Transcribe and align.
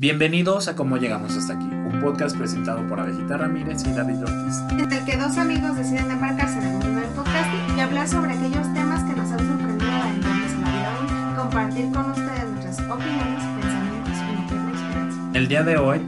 Bienvenidos 0.00 0.68
a 0.68 0.76
Cómo 0.76 0.96
Llegamos 0.96 1.36
Hasta 1.36 1.54
Aquí, 1.54 1.64
un 1.64 2.00
podcast 2.00 2.36
presentado 2.36 2.86
por 2.86 3.00
Abejita 3.00 3.36
Ramírez 3.36 3.84
y 3.84 3.92
David 3.92 4.22
Ortiz. 4.22 4.62
En 4.70 4.92
el 4.92 5.04
que 5.04 5.16
dos 5.16 5.36
amigos 5.36 5.76
deciden 5.76 6.08
embarcarse 6.08 6.58
en 6.58 6.66
el 6.66 6.72
mundo 6.74 7.00
del 7.00 7.10
podcasting 7.10 7.76
y 7.76 7.80
hablar 7.80 8.06
sobre 8.06 8.32
aquellos 8.32 8.72
temas 8.74 9.02
que 9.02 9.16
nos 9.16 9.32
han 9.32 9.40
sorprendido 9.40 9.90
a 9.90 10.04
adentrarnos 10.04 10.52
en 10.52 10.60
la 10.60 10.70
vida 10.70 10.98
hoy, 11.00 11.36
compartir 11.36 11.90
con 11.90 12.10
ustedes 12.12 12.48
nuestras 12.48 12.78
opiniones, 12.88 13.44
pensamientos 13.60 14.14
y 14.18 14.40
nutrir 14.40 14.60
la 14.60 14.70
experiencia. 14.70 15.30
El 15.34 15.48
día 15.48 15.62
de 15.64 15.76
hoy, 15.78 16.00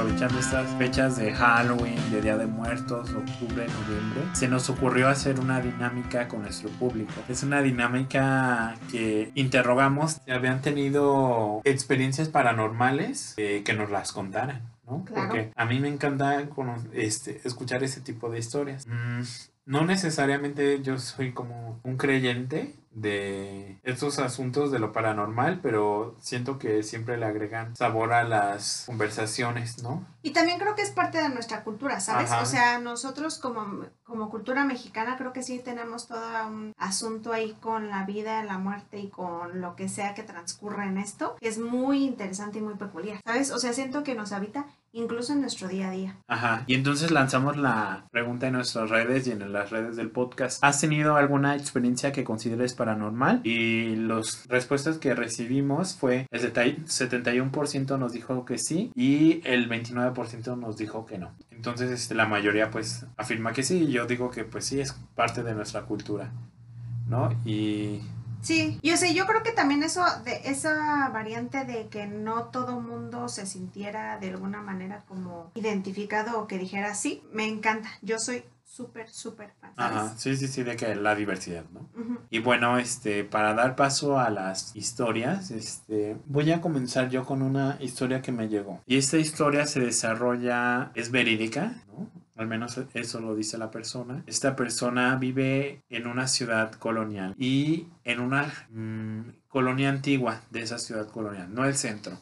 aprovechando 0.00 0.38
estas 0.38 0.66
fechas 0.78 1.18
de 1.18 1.30
Halloween, 1.34 2.10
de 2.10 2.22
Día 2.22 2.38
de 2.38 2.46
Muertos, 2.46 3.10
octubre, 3.10 3.66
noviembre, 3.66 4.22
se 4.32 4.48
nos 4.48 4.70
ocurrió 4.70 5.08
hacer 5.08 5.38
una 5.38 5.60
dinámica 5.60 6.26
con 6.26 6.40
nuestro 6.40 6.70
público. 6.70 7.12
Es 7.28 7.42
una 7.42 7.60
dinámica 7.60 8.76
que 8.90 9.30
interrogamos 9.34 10.22
si 10.24 10.30
habían 10.30 10.62
tenido 10.62 11.60
experiencias 11.64 12.30
paranormales 12.30 13.34
eh, 13.36 13.62
que 13.62 13.74
nos 13.74 13.90
las 13.90 14.12
contaran. 14.12 14.62
¿no? 14.86 15.04
Claro. 15.04 15.28
Porque 15.28 15.52
a 15.54 15.66
mí 15.66 15.80
me 15.80 15.88
encanta 15.88 16.48
este, 16.94 17.42
escuchar 17.44 17.84
ese 17.84 18.00
tipo 18.00 18.30
de 18.30 18.38
historias. 18.38 18.86
Mm, 18.86 19.20
no 19.66 19.84
necesariamente 19.84 20.80
yo 20.82 20.98
soy 20.98 21.32
como 21.32 21.78
un 21.82 21.98
creyente 21.98 22.74
de 22.90 23.78
estos 23.84 24.18
asuntos 24.18 24.72
de 24.72 24.80
lo 24.80 24.92
paranormal, 24.92 25.60
pero 25.62 26.16
siento 26.20 26.58
que 26.58 26.82
siempre 26.82 27.16
le 27.16 27.26
agregan 27.26 27.76
sabor 27.76 28.12
a 28.12 28.24
las 28.24 28.84
conversaciones, 28.86 29.82
¿no? 29.82 30.04
Y 30.22 30.32
también 30.32 30.58
creo 30.58 30.74
que 30.74 30.82
es 30.82 30.90
parte 30.90 31.22
de 31.22 31.28
nuestra 31.28 31.62
cultura, 31.62 32.00
¿sabes? 32.00 32.30
Ajá. 32.30 32.42
O 32.42 32.46
sea, 32.46 32.78
nosotros 32.78 33.38
como, 33.38 33.86
como 34.04 34.28
cultura 34.28 34.64
mexicana 34.64 35.16
creo 35.16 35.32
que 35.32 35.42
sí 35.42 35.60
tenemos 35.60 36.08
todo 36.08 36.20
un 36.46 36.74
asunto 36.76 37.32
ahí 37.32 37.56
con 37.60 37.88
la 37.90 38.04
vida, 38.04 38.42
la 38.42 38.58
muerte 38.58 38.98
y 38.98 39.08
con 39.08 39.60
lo 39.60 39.76
que 39.76 39.88
sea 39.88 40.14
que 40.14 40.22
transcurre 40.22 40.84
en 40.84 40.98
esto, 40.98 41.36
que 41.40 41.48
es 41.48 41.58
muy 41.58 42.04
interesante 42.04 42.58
y 42.58 42.62
muy 42.62 42.74
peculiar, 42.74 43.20
¿sabes? 43.24 43.50
O 43.52 43.58
sea, 43.58 43.72
siento 43.72 44.02
que 44.02 44.14
nos 44.14 44.32
habita 44.32 44.66
incluso 44.92 45.32
en 45.32 45.40
nuestro 45.40 45.68
día 45.68 45.88
a 45.88 45.92
día. 45.92 46.16
Ajá. 46.26 46.64
Y 46.66 46.74
entonces 46.74 47.10
lanzamos 47.10 47.56
la 47.56 48.06
pregunta 48.10 48.46
en 48.46 48.54
nuestras 48.54 48.90
redes 48.90 49.26
y 49.26 49.32
en 49.32 49.52
las 49.52 49.70
redes 49.70 49.96
del 49.96 50.10
podcast. 50.10 50.62
¿Has 50.62 50.80
tenido 50.80 51.16
alguna 51.16 51.56
experiencia 51.56 52.12
que 52.12 52.24
consideres 52.24 52.74
paranormal? 52.74 53.40
Y 53.44 53.96
las 53.96 54.46
respuestas 54.48 54.98
que 54.98 55.14
recibimos 55.14 55.94
fue 55.94 56.26
el 56.30 56.52
71% 56.52 57.98
nos 57.98 58.12
dijo 58.12 58.44
que 58.44 58.58
sí 58.58 58.92
y 58.94 59.40
el 59.44 59.68
29% 59.68 60.58
nos 60.58 60.76
dijo 60.76 61.06
que 61.06 61.18
no. 61.18 61.32
Entonces 61.50 61.90
este, 61.90 62.14
la 62.14 62.26
mayoría 62.26 62.70
pues 62.70 63.06
afirma 63.16 63.52
que 63.52 63.62
sí 63.62 63.84
y 63.84 63.92
yo 63.92 64.06
digo 64.06 64.30
que 64.30 64.44
pues 64.44 64.64
sí 64.64 64.80
es 64.80 64.92
parte 65.14 65.42
de 65.42 65.54
nuestra 65.54 65.82
cultura. 65.82 66.32
¿No? 67.08 67.30
Y 67.44 68.02
Sí, 68.42 68.78
yo 68.82 68.96
sé, 68.96 69.14
yo 69.14 69.26
creo 69.26 69.42
que 69.42 69.52
también 69.52 69.82
eso, 69.82 70.04
de 70.24 70.40
esa 70.44 71.08
variante 71.10 71.64
de 71.64 71.88
que 71.88 72.06
no 72.06 72.44
todo 72.44 72.80
mundo 72.80 73.28
se 73.28 73.46
sintiera 73.46 74.18
de 74.18 74.30
alguna 74.30 74.62
manera 74.62 75.04
como 75.06 75.50
identificado 75.54 76.40
o 76.40 76.46
que 76.46 76.58
dijera, 76.58 76.94
sí, 76.94 77.22
me 77.32 77.46
encanta, 77.46 77.88
yo 78.02 78.18
soy 78.18 78.44
súper, 78.64 79.10
súper 79.10 79.52
fan. 79.60 79.72
Ajá, 79.76 80.14
sí, 80.16 80.36
sí, 80.36 80.46
sí, 80.46 80.62
de 80.62 80.76
que 80.76 80.94
la 80.94 81.14
diversidad, 81.14 81.64
¿no? 81.72 81.88
Y 82.30 82.38
bueno, 82.38 82.78
este, 82.78 83.24
para 83.24 83.52
dar 83.54 83.74
paso 83.76 84.18
a 84.18 84.30
las 84.30 84.74
historias, 84.76 85.50
este, 85.50 86.16
voy 86.26 86.52
a 86.52 86.60
comenzar 86.60 87.08
yo 87.10 87.24
con 87.24 87.42
una 87.42 87.76
historia 87.80 88.22
que 88.22 88.32
me 88.32 88.48
llegó. 88.48 88.80
Y 88.86 88.96
esta 88.96 89.18
historia 89.18 89.66
se 89.66 89.80
desarrolla, 89.80 90.92
es 90.94 91.10
verídica, 91.10 91.82
¿no? 91.88 92.08
Al 92.40 92.46
menos 92.46 92.80
eso 92.94 93.20
lo 93.20 93.36
dice 93.36 93.58
la 93.58 93.70
persona. 93.70 94.24
Esta 94.26 94.56
persona 94.56 95.14
vive 95.16 95.82
en 95.90 96.06
una 96.06 96.26
ciudad 96.26 96.72
colonial 96.72 97.34
y 97.36 97.88
en 98.02 98.18
una 98.18 98.50
mm, 98.70 99.20
colonia 99.46 99.90
antigua 99.90 100.40
de 100.48 100.62
esa 100.62 100.78
ciudad 100.78 101.06
colonial, 101.10 101.52
no 101.52 101.66
el 101.66 101.74
centro, 101.74 102.18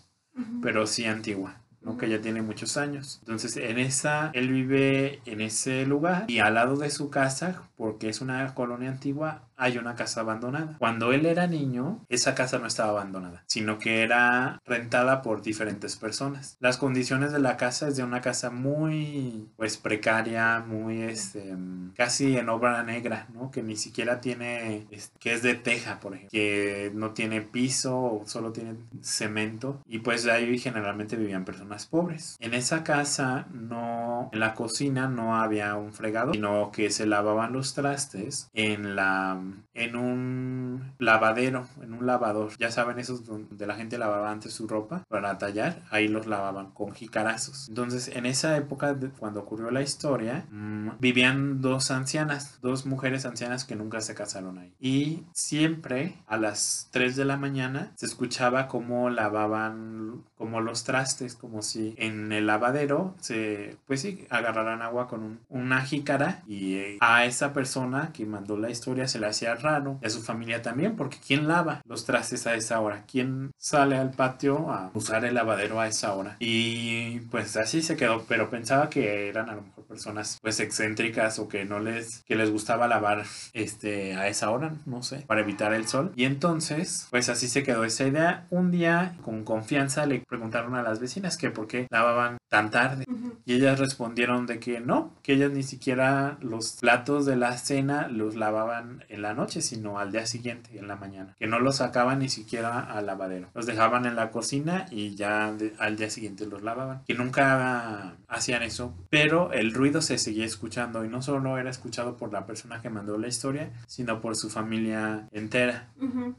pero 0.60 0.88
sí 0.88 1.04
antigua. 1.04 1.60
¿no? 1.82 1.96
que 1.96 2.08
ya 2.08 2.20
tiene 2.20 2.42
muchos 2.42 2.76
años. 2.76 3.18
Entonces, 3.20 3.56
en 3.56 3.78
esa, 3.78 4.32
él 4.34 4.52
vive 4.52 5.20
en 5.24 5.40
ese 5.40 5.86
lugar 5.86 6.24
y 6.26 6.40
al 6.40 6.54
lado 6.54 6.76
de 6.76 6.90
su 6.90 7.10
casa, 7.10 7.62
porque 7.76 8.08
es 8.08 8.20
una 8.20 8.52
colonia 8.54 8.90
antigua, 8.90 9.47
hay 9.58 9.76
una 9.76 9.94
casa 9.94 10.20
abandonada. 10.20 10.76
Cuando 10.78 11.12
él 11.12 11.26
era 11.26 11.46
niño, 11.46 12.04
esa 12.08 12.34
casa 12.34 12.58
no 12.58 12.66
estaba 12.66 12.90
abandonada, 12.90 13.42
sino 13.46 13.78
que 13.78 14.02
era 14.02 14.60
rentada 14.64 15.20
por 15.22 15.42
diferentes 15.42 15.96
personas. 15.96 16.56
Las 16.60 16.78
condiciones 16.78 17.32
de 17.32 17.40
la 17.40 17.56
casa 17.56 17.88
es 17.88 17.96
de 17.96 18.04
una 18.04 18.20
casa 18.20 18.50
muy, 18.50 19.48
pues, 19.56 19.76
precaria, 19.76 20.60
muy, 20.66 21.02
este, 21.02 21.56
casi 21.96 22.36
en 22.36 22.48
obra 22.48 22.82
negra, 22.84 23.26
¿no? 23.34 23.50
Que 23.50 23.62
ni 23.62 23.76
siquiera 23.76 24.20
tiene, 24.20 24.86
es- 24.90 25.12
que 25.18 25.32
es 25.34 25.42
de 25.42 25.54
teja, 25.54 26.00
por 26.00 26.12
ejemplo, 26.14 26.30
que 26.30 26.90
no 26.94 27.10
tiene 27.12 27.40
piso, 27.42 28.22
solo 28.26 28.52
tiene 28.52 28.76
cemento, 29.02 29.80
y 29.86 29.98
pues 30.00 30.26
ahí 30.26 30.58
generalmente 30.58 31.16
vivían 31.16 31.44
personas 31.44 31.86
pobres. 31.86 32.36
En 32.40 32.54
esa 32.54 32.84
casa 32.84 33.46
no, 33.52 34.30
en 34.32 34.40
la 34.40 34.54
cocina 34.54 35.08
no 35.08 35.36
había 35.36 35.74
un 35.76 35.92
fregado, 35.92 36.32
sino 36.32 36.70
que 36.72 36.90
se 36.90 37.06
lavaban 37.06 37.52
los 37.52 37.74
trastes 37.74 38.50
en 38.54 38.94
la, 38.96 39.40
en 39.74 39.96
un 39.96 40.94
lavadero, 40.98 41.66
en 41.82 41.94
un 41.94 42.06
lavador. 42.06 42.50
Ya 42.58 42.70
saben, 42.70 42.98
esos 42.98 43.24
donde 43.24 43.66
la 43.66 43.74
gente 43.76 43.98
lavaba 43.98 44.30
antes 44.30 44.52
su 44.52 44.66
ropa 44.68 45.04
para 45.08 45.38
tallar, 45.38 45.82
ahí 45.90 46.08
los 46.08 46.26
lavaban 46.26 46.70
con 46.72 46.92
jicarazos. 46.92 47.68
Entonces, 47.68 48.08
en 48.14 48.26
esa 48.26 48.56
época, 48.56 48.94
de- 48.94 49.10
cuando 49.10 49.40
ocurrió 49.40 49.70
la 49.70 49.82
historia, 49.82 50.46
mm, 50.50 50.90
vivían 51.00 51.60
dos 51.60 51.90
ancianas, 51.90 52.58
dos 52.62 52.86
mujeres 52.86 53.24
ancianas 53.26 53.64
que 53.64 53.76
nunca 53.76 54.00
se 54.00 54.14
casaron 54.14 54.58
ahí. 54.58 54.74
Y 54.80 55.24
siempre 55.32 56.16
a 56.26 56.36
las 56.36 56.88
3 56.92 57.16
de 57.16 57.24
la 57.24 57.36
mañana 57.36 57.92
se 57.96 58.06
escuchaba 58.06 58.68
cómo 58.68 59.10
lavaban 59.10 60.24
como 60.36 60.60
los 60.60 60.84
trastes, 60.84 61.34
como 61.34 61.62
si 61.62 61.94
en 61.98 62.32
el 62.32 62.46
lavadero 62.46 63.14
se, 63.20 63.76
pues 63.86 64.00
sí, 64.02 64.26
agarraran 64.30 64.82
agua 64.82 65.08
con 65.08 65.22
un- 65.22 65.40
una 65.48 65.80
jícara 65.82 66.42
y 66.46 66.74
eh, 66.76 66.98
a 67.00 67.24
esa 67.24 67.52
persona 67.52 68.10
que 68.12 68.26
mandó 68.26 68.56
la 68.56 68.70
historia 68.70 69.08
se 69.08 69.18
le 69.18 69.26
hacía 69.38 69.54
raro 69.54 69.98
y 70.02 70.06
a 70.06 70.10
su 70.10 70.22
familia 70.22 70.62
también, 70.62 70.96
porque 70.96 71.18
¿quién 71.24 71.46
lava 71.46 71.82
los 71.86 72.04
trastes 72.04 72.46
a 72.46 72.54
esa 72.54 72.80
hora? 72.80 73.04
¿Quién 73.10 73.52
sale 73.56 73.96
al 73.96 74.10
patio 74.10 74.70
a 74.70 74.90
usar 74.94 75.24
el 75.24 75.34
lavadero 75.34 75.80
a 75.80 75.86
esa 75.86 76.14
hora? 76.14 76.36
Y 76.40 77.20
pues 77.30 77.56
así 77.56 77.82
se 77.82 77.96
quedó, 77.96 78.24
pero 78.28 78.50
pensaba 78.50 78.90
que 78.90 79.28
eran 79.28 79.48
a 79.48 79.54
lo 79.54 79.62
mejor 79.62 79.77
personas 79.88 80.38
pues 80.42 80.60
excéntricas 80.60 81.38
o 81.38 81.48
que 81.48 81.64
no 81.64 81.78
les, 81.80 82.22
que 82.24 82.36
les 82.36 82.50
gustaba 82.50 82.86
lavar 82.88 83.24
este 83.52 84.14
a 84.14 84.28
esa 84.28 84.50
hora, 84.50 84.74
no 84.86 85.02
sé, 85.02 85.24
para 85.26 85.40
evitar 85.40 85.72
el 85.74 85.86
sol. 85.88 86.12
Y 86.16 86.24
entonces, 86.24 87.06
pues 87.10 87.28
así 87.28 87.48
se 87.48 87.62
quedó 87.62 87.84
esa 87.84 88.06
idea. 88.06 88.46
Un 88.50 88.70
día, 88.70 89.16
con 89.22 89.44
confianza, 89.44 90.06
le 90.06 90.20
preguntaron 90.20 90.74
a 90.74 90.82
las 90.82 91.00
vecinas 91.00 91.36
que 91.36 91.50
por 91.50 91.66
qué 91.66 91.86
lavaban 91.90 92.38
tan 92.48 92.70
tarde. 92.70 93.04
Ujú. 93.08 93.36
Y 93.44 93.54
ellas 93.54 93.78
respondieron 93.78 94.46
de 94.46 94.58
que 94.58 94.80
no, 94.80 95.12
que 95.22 95.34
ellas 95.34 95.50
ni 95.52 95.62
siquiera 95.62 96.38
los 96.40 96.76
platos 96.80 97.26
de 97.26 97.36
la 97.36 97.56
cena 97.56 98.08
los 98.08 98.34
lavaban 98.36 99.04
en 99.08 99.22
la 99.22 99.34
noche, 99.34 99.62
sino 99.62 99.98
al 99.98 100.12
día 100.12 100.26
siguiente, 100.26 100.78
en 100.78 100.88
la 100.88 100.96
mañana. 100.96 101.34
Que 101.38 101.46
no 101.46 101.58
los 101.58 101.76
sacaban 101.76 102.18
ni 102.20 102.28
siquiera 102.28 102.78
al 102.80 103.06
lavadero. 103.06 103.48
Los 103.54 103.66
dejaban 103.66 104.06
en 104.06 104.16
la 104.16 104.30
cocina 104.30 104.86
y 104.90 105.14
ya 105.14 105.52
de- 105.52 105.74
al 105.78 105.96
día 105.96 106.10
siguiente 106.10 106.46
los 106.46 106.62
lavaban. 106.62 107.02
Que 107.06 107.14
nunca 107.14 108.14
hacían 108.28 108.62
eso, 108.62 108.94
pero 109.10 109.52
el 109.52 109.72
ruido 109.78 110.02
se 110.02 110.18
seguía 110.18 110.44
escuchando 110.44 111.04
y 111.04 111.08
no 111.08 111.22
solo 111.22 111.56
era 111.56 111.70
escuchado 111.70 112.16
por 112.16 112.32
la 112.32 112.44
persona 112.44 112.82
que 112.82 112.90
mandó 112.90 113.16
la 113.16 113.28
historia, 113.28 113.70
sino 113.86 114.20
por 114.20 114.36
su 114.36 114.50
familia 114.50 115.28
entera. 115.32 115.88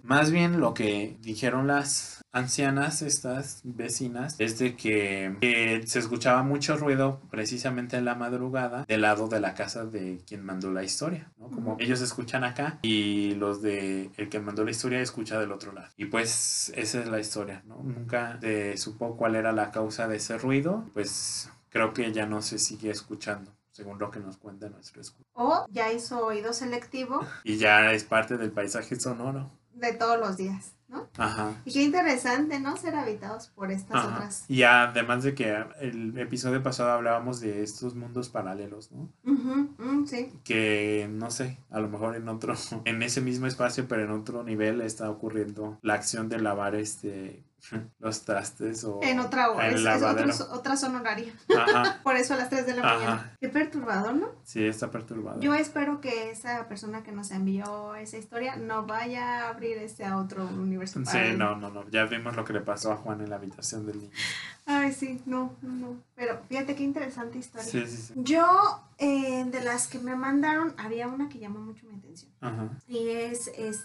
Más 0.04 0.30
bien 0.30 0.60
lo 0.60 0.74
que 0.74 1.18
dijeron 1.22 1.66
las 1.66 2.24
ancianas, 2.32 3.02
estas 3.02 3.62
vecinas, 3.64 4.36
es 4.40 4.60
de 4.60 4.76
que, 4.76 5.36
que 5.42 5.82
se 5.86 6.00
escuchaba 6.00 6.44
mucho 6.44 6.78
ruido 6.78 7.22
precisamente 7.32 7.98
en 7.98 8.06
la 8.06 8.16
madrugada 8.16 8.86
del 8.88 9.02
lado 9.02 9.28
de 9.28 9.40
la 9.40 9.56
casa 9.56 9.86
de 9.86 10.22
quien 10.28 10.46
mandó 10.46 10.72
la 10.72 10.84
historia, 10.84 11.32
¿no? 11.38 11.50
Como 11.50 11.78
ellos 11.80 12.02
escuchan 12.02 12.44
acá 12.44 12.80
y 12.82 13.36
los 13.36 13.62
de 13.62 14.12
el 14.18 14.30
que 14.30 14.40
mandó 14.40 14.64
la 14.64 14.72
historia 14.72 15.00
escucha 15.00 15.40
del 15.40 15.52
otro 15.52 15.72
lado. 15.72 15.88
Y 15.98 16.06
pues 16.06 16.72
esa 16.76 17.00
es 17.00 17.08
la 17.08 17.20
historia, 17.20 17.64
¿no? 17.66 17.82
Nunca 17.84 18.38
se 18.42 18.78
supo 18.78 19.16
cuál 19.18 19.36
era 19.36 19.52
la 19.52 19.72
causa 19.72 20.08
de 20.08 20.18
ese 20.18 20.38
ruido, 20.38 20.86
pues 20.94 21.50
creo 21.70 21.94
que 21.94 22.12
ya 22.12 22.26
no 22.26 22.42
se 22.42 22.60
sigue 22.60 22.90
escuchando. 22.92 23.52
Según 23.72 23.98
lo 24.00 24.12
que 24.12 24.20
nos 24.20 24.36
cuenta 24.38 24.68
nuestro 24.68 25.00
escudo. 25.00 25.24
O 25.34 25.66
ya 25.70 25.92
hizo 25.94 26.26
oído 26.26 26.52
selectivo 26.52 27.22
Y 27.46 27.56
ya 27.58 27.94
es 27.94 28.04
parte 28.04 28.36
del 28.38 28.52
paisaje 28.52 29.00
sonoro. 29.00 29.50
de 29.74 29.94
todos 29.94 30.20
los 30.20 30.36
días, 30.36 30.74
¿no? 30.90 31.08
Ajá. 31.18 31.54
Y 31.64 31.72
qué 31.72 31.84
interesante, 31.84 32.60
¿no? 32.60 32.76
Ser 32.76 32.96
habitados 32.96 33.48
por 33.56 33.72
estas 33.72 33.96
Ajá. 34.04 34.16
otras. 34.16 34.44
Y 34.50 34.64
además 34.64 35.24
de 35.24 35.34
que 35.34 35.64
el 35.80 36.18
episodio 36.18 36.62
pasado 36.62 36.92
hablábamos 36.92 37.40
de 37.40 37.64
estos 37.64 37.96
mundos 37.96 38.28
paralelos, 38.28 38.92
¿no? 38.92 39.08
Mm, 39.24 40.06
sí. 40.06 40.34
Que 40.44 41.08
no 41.10 41.32
sé, 41.32 41.58
a 41.70 41.80
lo 41.80 41.88
mejor 41.88 42.18
en 42.18 42.28
otro, 42.28 42.56
en 42.86 43.02
ese 43.04 43.22
mismo 43.22 43.48
espacio, 43.48 43.88
pero 43.88 44.04
en 44.04 44.12
otro 44.12 44.44
nivel 44.44 44.82
está 44.82 45.10
ocurriendo 45.10 45.78
la 45.82 45.94
acción 45.94 46.28
de 46.28 46.40
lavar 46.40 46.76
este 46.76 47.46
los 48.00 48.24
trastes 48.26 48.84
o 48.84 49.00
En 49.04 49.20
otra 49.20 49.52
hora, 49.52 49.68
es, 49.70 49.82
es 49.86 50.04
otro- 50.04 50.54
otra 50.54 50.78
zona 50.78 51.00
horaria. 51.02 51.34
Ajá. 51.58 52.00
Por 52.04 52.16
eso 52.16 52.34
a 52.34 52.38
las 52.38 52.50
3 52.50 52.66
de 52.66 52.76
la 52.76 52.82
Ajá. 52.82 52.94
mañana. 52.96 53.38
Qué 53.40 53.50
perturbador, 53.50 54.14
¿no? 54.16 54.28
Sí, 54.44 54.66
está 54.66 54.90
perturbado. 54.92 55.40
Yo 55.40 55.54
espero 55.54 56.02
que 56.02 56.32
esa 56.32 56.68
persona 56.68 57.04
que 57.04 57.12
nos 57.12 57.32
envió 57.32 57.96
esa 57.96 58.18
historia 58.18 58.56
no 58.56 58.86
vaya 58.86 59.46
a 59.46 59.50
abrir 59.50 59.78
ese 59.78 60.06
a 60.06 60.18
otro 60.18 60.46
universo. 60.46 61.00
Sí, 61.06 61.18
no, 61.38 61.56
no, 61.56 61.70
no. 61.70 61.88
Ya 61.90 62.06
vimos 62.06 62.36
lo 62.36 62.46
que 62.46 62.54
le 62.54 62.62
pasó 62.62 62.92
a 62.92 62.96
Juan 62.98 63.22
en 63.22 63.30
la 63.30 63.36
habitación 63.38 63.86
del 63.86 64.00
niño. 64.00 64.12
Ay, 64.72 64.94
sí, 64.94 65.20
no, 65.26 65.56
no, 65.64 65.74
no. 65.74 65.96
Pero 66.16 66.42
fíjate 66.48 66.76
qué 66.76 66.84
interesante 66.84 67.40
historia. 67.40 67.68
Sí, 67.68 67.88
sí, 67.88 67.98
sí. 67.98 68.14
Yo, 68.18 68.46
eh, 69.00 69.44
de 69.46 69.62
las 69.62 69.88
que 69.88 69.98
me 69.98 70.16
mandaron, 70.16 70.76
había 70.78 71.08
una 71.08 71.28
que 71.28 71.40
llamó 71.40 71.58
mucho 71.58 71.88
mi 71.88 71.96
atención. 71.96 72.32
Ajá. 72.40 72.70
Y 72.88 73.10
es, 73.10 73.48
este, 73.48 73.84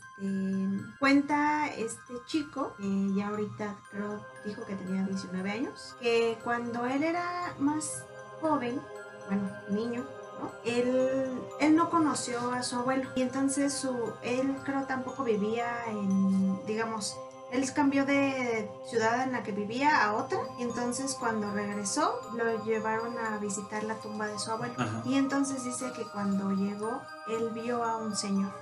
cuenta 1.00 1.68
este 1.68 2.12
chico, 2.26 2.74
que 2.76 3.14
ya 3.16 3.28
ahorita 3.28 3.78
creo 3.90 4.26
dijo 4.44 4.66
que 4.66 4.74
tenía 4.74 5.04
19 5.04 5.50
años, 5.50 5.96
que 6.02 6.36
cuando 6.44 6.84
él 6.84 7.02
era 7.02 7.54
más 7.58 8.04
joven, 8.42 8.78
bueno, 9.28 9.50
niño, 9.70 10.04
¿no? 10.38 10.52
Él, 10.66 11.30
él 11.60 11.76
no 11.76 11.88
conoció 11.88 12.52
a 12.52 12.62
su 12.62 12.76
abuelo 12.76 13.08
y 13.16 13.22
entonces 13.22 13.72
su, 13.72 14.12
él 14.22 14.54
creo 14.66 14.82
tampoco 14.82 15.24
vivía 15.24 15.86
en, 15.88 16.66
digamos, 16.66 17.16
él 17.54 17.72
cambió 17.72 18.04
de 18.04 18.68
ciudad 18.90 19.22
en 19.22 19.32
la 19.32 19.42
que 19.44 19.52
vivía 19.52 20.04
a 20.04 20.14
otra 20.14 20.38
y 20.58 20.62
entonces 20.64 21.16
cuando 21.18 21.52
regresó 21.52 22.20
lo 22.36 22.64
llevaron 22.64 23.16
a 23.18 23.38
visitar 23.38 23.84
la 23.84 23.94
tumba 23.94 24.26
de 24.26 24.38
su 24.38 24.50
abuelo. 24.50 24.74
Ajá. 24.76 25.02
Y 25.04 25.14
entonces 25.14 25.62
dice 25.64 25.92
que 25.92 26.02
cuando 26.10 26.50
llegó, 26.50 27.00
él 27.28 27.50
vio 27.54 27.84
a 27.84 27.96
un 27.98 28.16
señor 28.16 28.52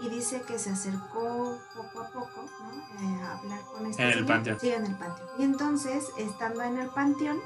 y 0.00 0.10
dice 0.10 0.42
que 0.42 0.58
se 0.58 0.70
acercó 0.70 1.58
poco 1.74 2.00
a 2.00 2.08
poco 2.08 2.44
¿no? 2.60 3.00
Eh, 3.00 3.22
a 3.22 3.38
hablar 3.38 3.60
con 3.72 3.86
este 3.86 4.02
En 4.02 4.08
el 4.08 4.14
señor. 4.14 4.28
panteón. 4.28 4.60
Sí, 4.60 4.70
en 4.70 4.86
el 4.86 4.94
panteón. 4.96 5.28
Y 5.38 5.42
entonces, 5.44 6.04
estando 6.18 6.62
en 6.62 6.76
el 6.78 6.88
panteón, 6.90 7.40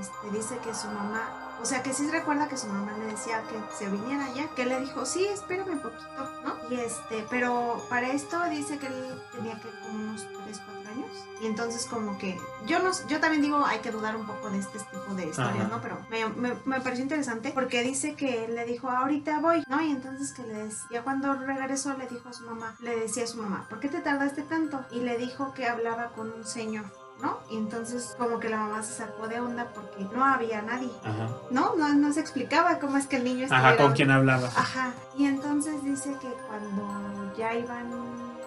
este, 0.00 0.30
dice 0.30 0.56
que 0.64 0.74
su 0.74 0.86
mamá, 0.88 1.51
o 1.60 1.64
sea, 1.64 1.82
que 1.82 1.92
sí 1.92 2.08
recuerda 2.10 2.48
que 2.48 2.56
su 2.56 2.66
mamá 2.66 2.92
le 2.98 3.06
decía 3.06 3.42
que 3.42 3.56
se 3.76 3.88
viniera 3.88 4.24
allá, 4.24 4.48
que 4.54 4.66
le 4.66 4.80
dijo, 4.80 5.06
sí, 5.06 5.24
espérame 5.24 5.72
un 5.72 5.80
poquito, 5.80 6.30
¿no? 6.44 6.56
Y 6.70 6.80
este, 6.80 7.24
pero 7.30 7.84
para 7.88 8.08
esto 8.08 8.42
dice 8.50 8.78
que 8.78 8.86
él 8.88 9.22
tenía 9.32 9.54
que 9.60 9.68
como 9.80 10.00
unos 10.00 10.26
3, 10.44 10.60
4 10.64 10.90
años. 10.90 11.10
Y 11.40 11.46
entonces 11.46 11.86
como 11.86 12.18
que, 12.18 12.40
yo 12.66 12.78
no, 12.80 12.90
yo 13.08 13.20
también 13.20 13.42
digo, 13.42 13.64
hay 13.64 13.80
que 13.80 13.90
dudar 13.90 14.16
un 14.16 14.26
poco 14.26 14.50
de 14.50 14.58
este 14.58 14.78
tipo 14.78 15.14
de 15.14 15.26
historias, 15.26 15.66
Ajá. 15.66 15.68
¿no? 15.68 15.82
Pero 15.82 15.98
me, 16.10 16.26
me, 16.28 16.56
me 16.64 16.80
pareció 16.80 17.02
interesante 17.02 17.50
porque 17.52 17.82
dice 17.82 18.14
que 18.14 18.44
él 18.44 18.54
le 18.54 18.64
dijo, 18.64 18.90
ahorita 18.90 19.40
voy, 19.40 19.62
¿no? 19.68 19.80
Y 19.82 19.90
entonces 19.90 20.32
que 20.32 20.42
le 20.42 20.64
decía, 20.64 21.02
cuando 21.02 21.34
regresó 21.34 21.96
le 21.96 22.06
dijo 22.06 22.28
a 22.28 22.32
su 22.32 22.44
mamá, 22.44 22.76
le 22.80 22.96
decía 22.96 23.24
a 23.24 23.26
su 23.28 23.38
mamá, 23.38 23.66
¿por 23.68 23.80
qué 23.80 23.88
te 23.88 24.00
tardaste 24.00 24.42
tanto? 24.42 24.84
Y 24.90 25.00
le 25.00 25.16
dijo 25.18 25.52
que 25.52 25.66
hablaba 25.66 26.08
con 26.10 26.32
un 26.32 26.44
señor. 26.44 26.84
¿No? 27.22 27.38
Y 27.48 27.56
entonces 27.56 28.16
como 28.18 28.40
que 28.40 28.48
la 28.48 28.56
mamá 28.56 28.82
se 28.82 28.94
sacó 28.94 29.28
de 29.28 29.38
onda 29.38 29.68
porque 29.72 30.04
no 30.12 30.24
había 30.24 30.60
nadie, 30.60 30.90
Ajá. 31.04 31.28
¿no? 31.50 31.76
No, 31.76 31.94
no 31.94 32.12
se 32.12 32.18
explicaba 32.18 32.80
cómo 32.80 32.96
es 32.96 33.06
que 33.06 33.16
el 33.16 33.24
niño 33.24 33.44
estuviera... 33.44 33.68
Ajá, 33.68 33.76
¿con 33.76 33.92
quién 33.92 34.10
hablaba? 34.10 34.48
Ajá, 34.48 34.92
y 35.16 35.26
entonces 35.26 35.84
dice 35.84 36.16
que 36.20 36.28
cuando 36.48 37.32
ya 37.36 37.54
iban 37.54 37.90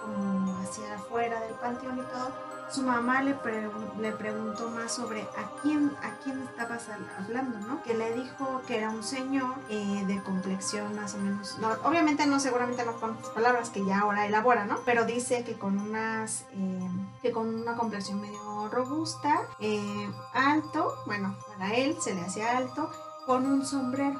como 0.01 0.59
hacia 0.59 0.93
afuera 0.95 1.39
del 1.39 1.53
panteón 1.53 1.99
y 1.99 2.01
todo, 2.01 2.31
su 2.71 2.81
mamá 2.81 3.21
le, 3.21 3.33
pre- 3.35 3.69
le 3.99 4.11
preguntó 4.11 4.69
más 4.69 4.91
sobre 4.93 5.21
a 5.21 5.61
quién, 5.61 5.91
a 6.03 6.15
quién 6.23 6.41
estabas 6.43 6.87
hablando, 7.19 7.59
¿no? 7.59 7.83
Que 7.83 7.93
le 7.93 8.13
dijo 8.13 8.61
que 8.67 8.77
era 8.77 8.89
un 8.89 9.03
señor 9.03 9.53
eh, 9.69 10.03
de 10.07 10.21
complexión 10.23 10.95
más 10.95 11.13
o 11.13 11.17
menos, 11.19 11.57
no, 11.59 11.69
obviamente 11.83 12.25
no, 12.25 12.39
seguramente 12.39 12.83
no 12.85 12.93
con 12.99 13.15
estas 13.15 13.29
palabras 13.31 13.69
que 13.69 13.85
ya 13.85 13.99
ahora 13.99 14.25
elabora, 14.25 14.65
¿no? 14.65 14.79
Pero 14.85 15.05
dice 15.05 15.43
que 15.43 15.57
con 15.57 15.77
unas, 15.79 16.45
eh, 16.51 16.89
que 17.21 17.31
con 17.31 17.53
una 17.53 17.75
complexión 17.75 18.19
medio 18.19 18.67
robusta, 18.69 19.41
eh, 19.59 20.09
alto, 20.33 20.95
bueno, 21.05 21.37
para 21.47 21.73
él 21.75 21.97
se 22.01 22.13
le 22.15 22.21
hacía 22.21 22.57
alto, 22.57 22.89
con 23.25 23.45
un 23.45 23.65
sombrero. 23.65 24.19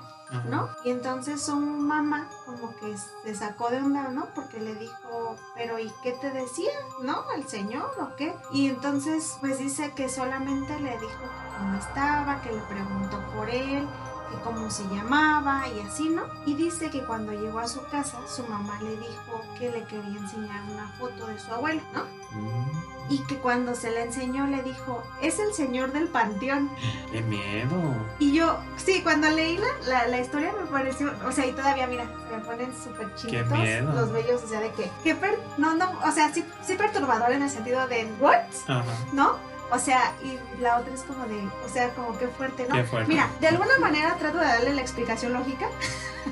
¿No? 0.49 0.69
Y 0.83 0.89
entonces 0.89 1.41
su 1.41 1.55
mamá 1.55 2.29
como 2.45 2.75
que 2.77 2.95
se 3.23 3.35
sacó 3.35 3.69
de 3.69 3.77
onda, 3.77 4.09
¿no? 4.09 4.27
Porque 4.33 4.59
le 4.59 4.75
dijo, 4.75 5.35
pero 5.55 5.79
¿y 5.79 5.91
qué 6.03 6.13
te 6.13 6.31
decía? 6.31 6.71
¿No? 7.01 7.23
¿El 7.35 7.47
señor 7.47 7.91
o 7.99 8.15
qué? 8.15 8.35
Y 8.51 8.69
entonces 8.69 9.37
pues 9.39 9.59
dice 9.59 9.93
que 9.93 10.09
solamente 10.09 10.79
le 10.79 10.91
dijo 10.91 11.23
cómo 11.57 11.77
estaba, 11.77 12.41
que 12.41 12.51
le 12.51 12.61
preguntó 12.61 13.19
por 13.35 13.49
él, 13.49 13.87
que 14.29 14.35
cómo 14.43 14.69
se 14.69 14.83
llamaba 14.87 15.63
y 15.67 15.79
así, 15.81 16.09
¿no? 16.09 16.23
Y 16.45 16.55
dice 16.55 16.89
que 16.89 17.03
cuando 17.03 17.31
llegó 17.33 17.59
a 17.59 17.67
su 17.67 17.83
casa, 17.85 18.17
su 18.27 18.43
mamá 18.47 18.79
le 18.81 18.97
dijo 18.97 19.41
que 19.57 19.71
le 19.71 19.83
quería 19.83 20.19
enseñar 20.19 20.61
una 20.71 20.87
foto 20.99 21.27
de 21.27 21.39
su 21.39 21.51
abuelo, 21.53 21.81
¿no? 21.93 22.03
Mm, 22.39 22.85
Y 23.07 23.19
que 23.25 23.37
cuando 23.37 23.75
se 23.75 23.91
la 23.91 24.01
enseñó 24.01 24.47
le 24.47 24.63
dijo, 24.63 25.03
es 25.21 25.37
el 25.39 25.53
señor 25.53 25.91
del 25.91 26.07
panteón. 26.07 26.69
¡Qué 27.11 27.21
miedo! 27.21 27.77
Y 28.17 28.33
yo, 28.33 28.57
sí, 28.77 29.01
cuando 29.03 29.29
leí 29.29 29.57
la, 29.59 29.67
la, 29.87 30.07
la 30.07 30.19
historia 30.19 30.51
me 30.59 30.65
pareció, 30.65 31.13
o 31.27 31.31
sea, 31.31 31.45
y 31.45 31.51
todavía, 31.51 31.85
mira, 31.85 32.05
me 32.31 32.39
ponen 32.39 32.73
súper 32.83 33.13
chinitos 33.15 33.47
los 33.93 34.11
vellos, 34.11 34.43
o 34.43 34.47
sea, 34.47 34.59
de 34.59 34.71
que, 34.71 34.89
que 35.03 35.13
per- 35.13 35.39
no, 35.57 35.75
no, 35.75 35.91
o 36.03 36.11
sea, 36.11 36.33
sí, 36.33 36.43
sí 36.65 36.73
perturbador 36.75 37.31
en 37.31 37.43
el 37.43 37.49
sentido 37.51 37.87
de, 37.87 38.11
¿what? 38.19 38.39
Ajá. 38.67 38.83
¿No? 39.13 39.37
O 39.71 39.79
sea, 39.79 40.13
y 40.23 40.39
la 40.61 40.77
otra 40.77 40.93
es 40.93 41.01
como 41.01 41.25
de, 41.25 41.47
o 41.65 41.69
sea, 41.69 41.89
como 41.89 42.17
que 42.17 42.27
fuerte, 42.27 42.67
¿no? 42.69 42.75
Qué 42.75 42.83
fuerte. 42.83 43.09
Mira, 43.09 43.29
de 43.39 43.47
alguna 43.47 43.77
manera 43.79 44.15
trato 44.17 44.37
de 44.37 44.45
darle 44.45 44.73
la 44.75 44.81
explicación 44.81 45.33
lógica. 45.33 45.67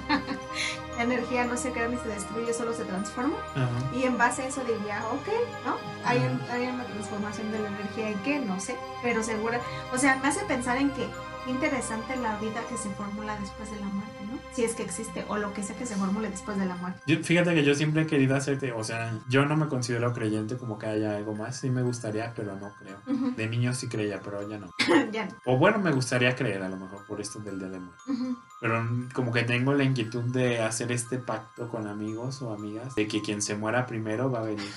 la 0.97 1.03
energía 1.03 1.45
no 1.45 1.57
se 1.57 1.71
crea 1.71 1.87
ni 1.87 1.97
se 1.97 2.07
destruye, 2.07 2.53
solo 2.53 2.73
se 2.73 2.85
transforma. 2.85 3.35
Ajá. 3.55 3.69
Y 3.93 4.03
en 4.03 4.17
base 4.17 4.43
a 4.43 4.47
eso 4.47 4.61
diría, 4.63 5.03
ok, 5.11 5.27
¿no? 5.65 5.77
Hay, 6.05 6.19
hay 6.51 6.67
una 6.67 6.85
transformación 6.85 7.51
de 7.51 7.59
la 7.59 7.67
energía 7.69 8.09
en 8.09 8.19
qué, 8.23 8.39
no 8.39 8.59
sé, 8.59 8.77
pero 9.01 9.23
segura. 9.23 9.59
O 9.91 9.97
sea, 9.97 10.17
me 10.17 10.27
hace 10.27 10.45
pensar 10.45 10.77
en 10.77 10.91
que 10.91 11.07
qué 11.07 11.09
interesante 11.47 12.15
la 12.15 12.37
vida 12.39 12.61
que 12.69 12.77
se 12.77 12.89
formula 12.91 13.37
después 13.39 13.69
de 13.71 13.79
la 13.79 13.85
muerte, 13.87 14.25
¿no? 14.29 14.39
Si 14.53 14.63
es 14.63 14.73
que 14.75 14.83
existe, 14.83 15.25
o 15.27 15.37
lo 15.37 15.53
que 15.53 15.63
sea 15.63 15.75
que 15.75 15.85
se 15.85 15.95
formule 15.95 16.29
después 16.29 16.57
de 16.57 16.65
la 16.65 16.75
muerte. 16.75 16.99
Yo- 17.07 17.23
fíjate 17.23 17.53
que 17.55 17.63
yo 17.63 17.75
siempre 17.75 18.03
he 18.03 18.07
querido 18.07 18.35
hacerte, 18.35 18.71
o 18.71 18.83
sea, 18.83 19.19
yo 19.29 19.45
no 19.45 19.55
me 19.57 19.67
considero 19.67 20.13
creyente 20.13 20.57
como 20.57 20.77
que 20.77 20.85
haya 20.87 21.15
algo 21.15 21.35
más. 21.35 21.59
Sí 21.59 21.69
me 21.69 21.81
gustaría, 21.81 22.33
pero 22.35 22.55
no 22.55 22.71
creo. 22.79 22.99
Ujú. 23.07 23.31
De 23.35 23.47
niño 23.47 23.73
sí 23.73 23.87
creía, 23.87 24.21
pero 24.21 24.47
ya 24.47 24.57
no. 24.57 24.69
ya. 25.11 25.27
O 25.45 25.57
bueno, 25.57 25.79
me 25.79 25.91
gustaría 25.91 26.35
creer 26.35 26.61
a 26.63 26.69
lo 26.69 26.77
mejor 26.77 27.05
por 27.05 27.19
esto 27.21 27.39
del 27.39 27.59
día 27.59 27.69
de 27.69 27.79
muerte. 27.79 28.01
Ujú. 28.07 28.37
Pero 28.61 28.83
mm, 28.83 29.09
como 29.13 29.31
que 29.31 29.43
tengo 29.43 29.73
la 29.73 29.83
inquietud 29.83 30.23
de 30.33 30.61
hacer 30.61 30.91
este 30.91 31.17
pacto 31.17 31.67
con 31.69 31.87
amigos 31.87 32.41
o 32.41 32.53
amigas 32.53 32.95
de 32.95 33.07
que 33.07 33.21
quien 33.21 33.41
se 33.41 33.55
muera 33.55 33.85
primero 33.85 34.31
va 34.31 34.39
a 34.39 34.43
venir 34.43 34.69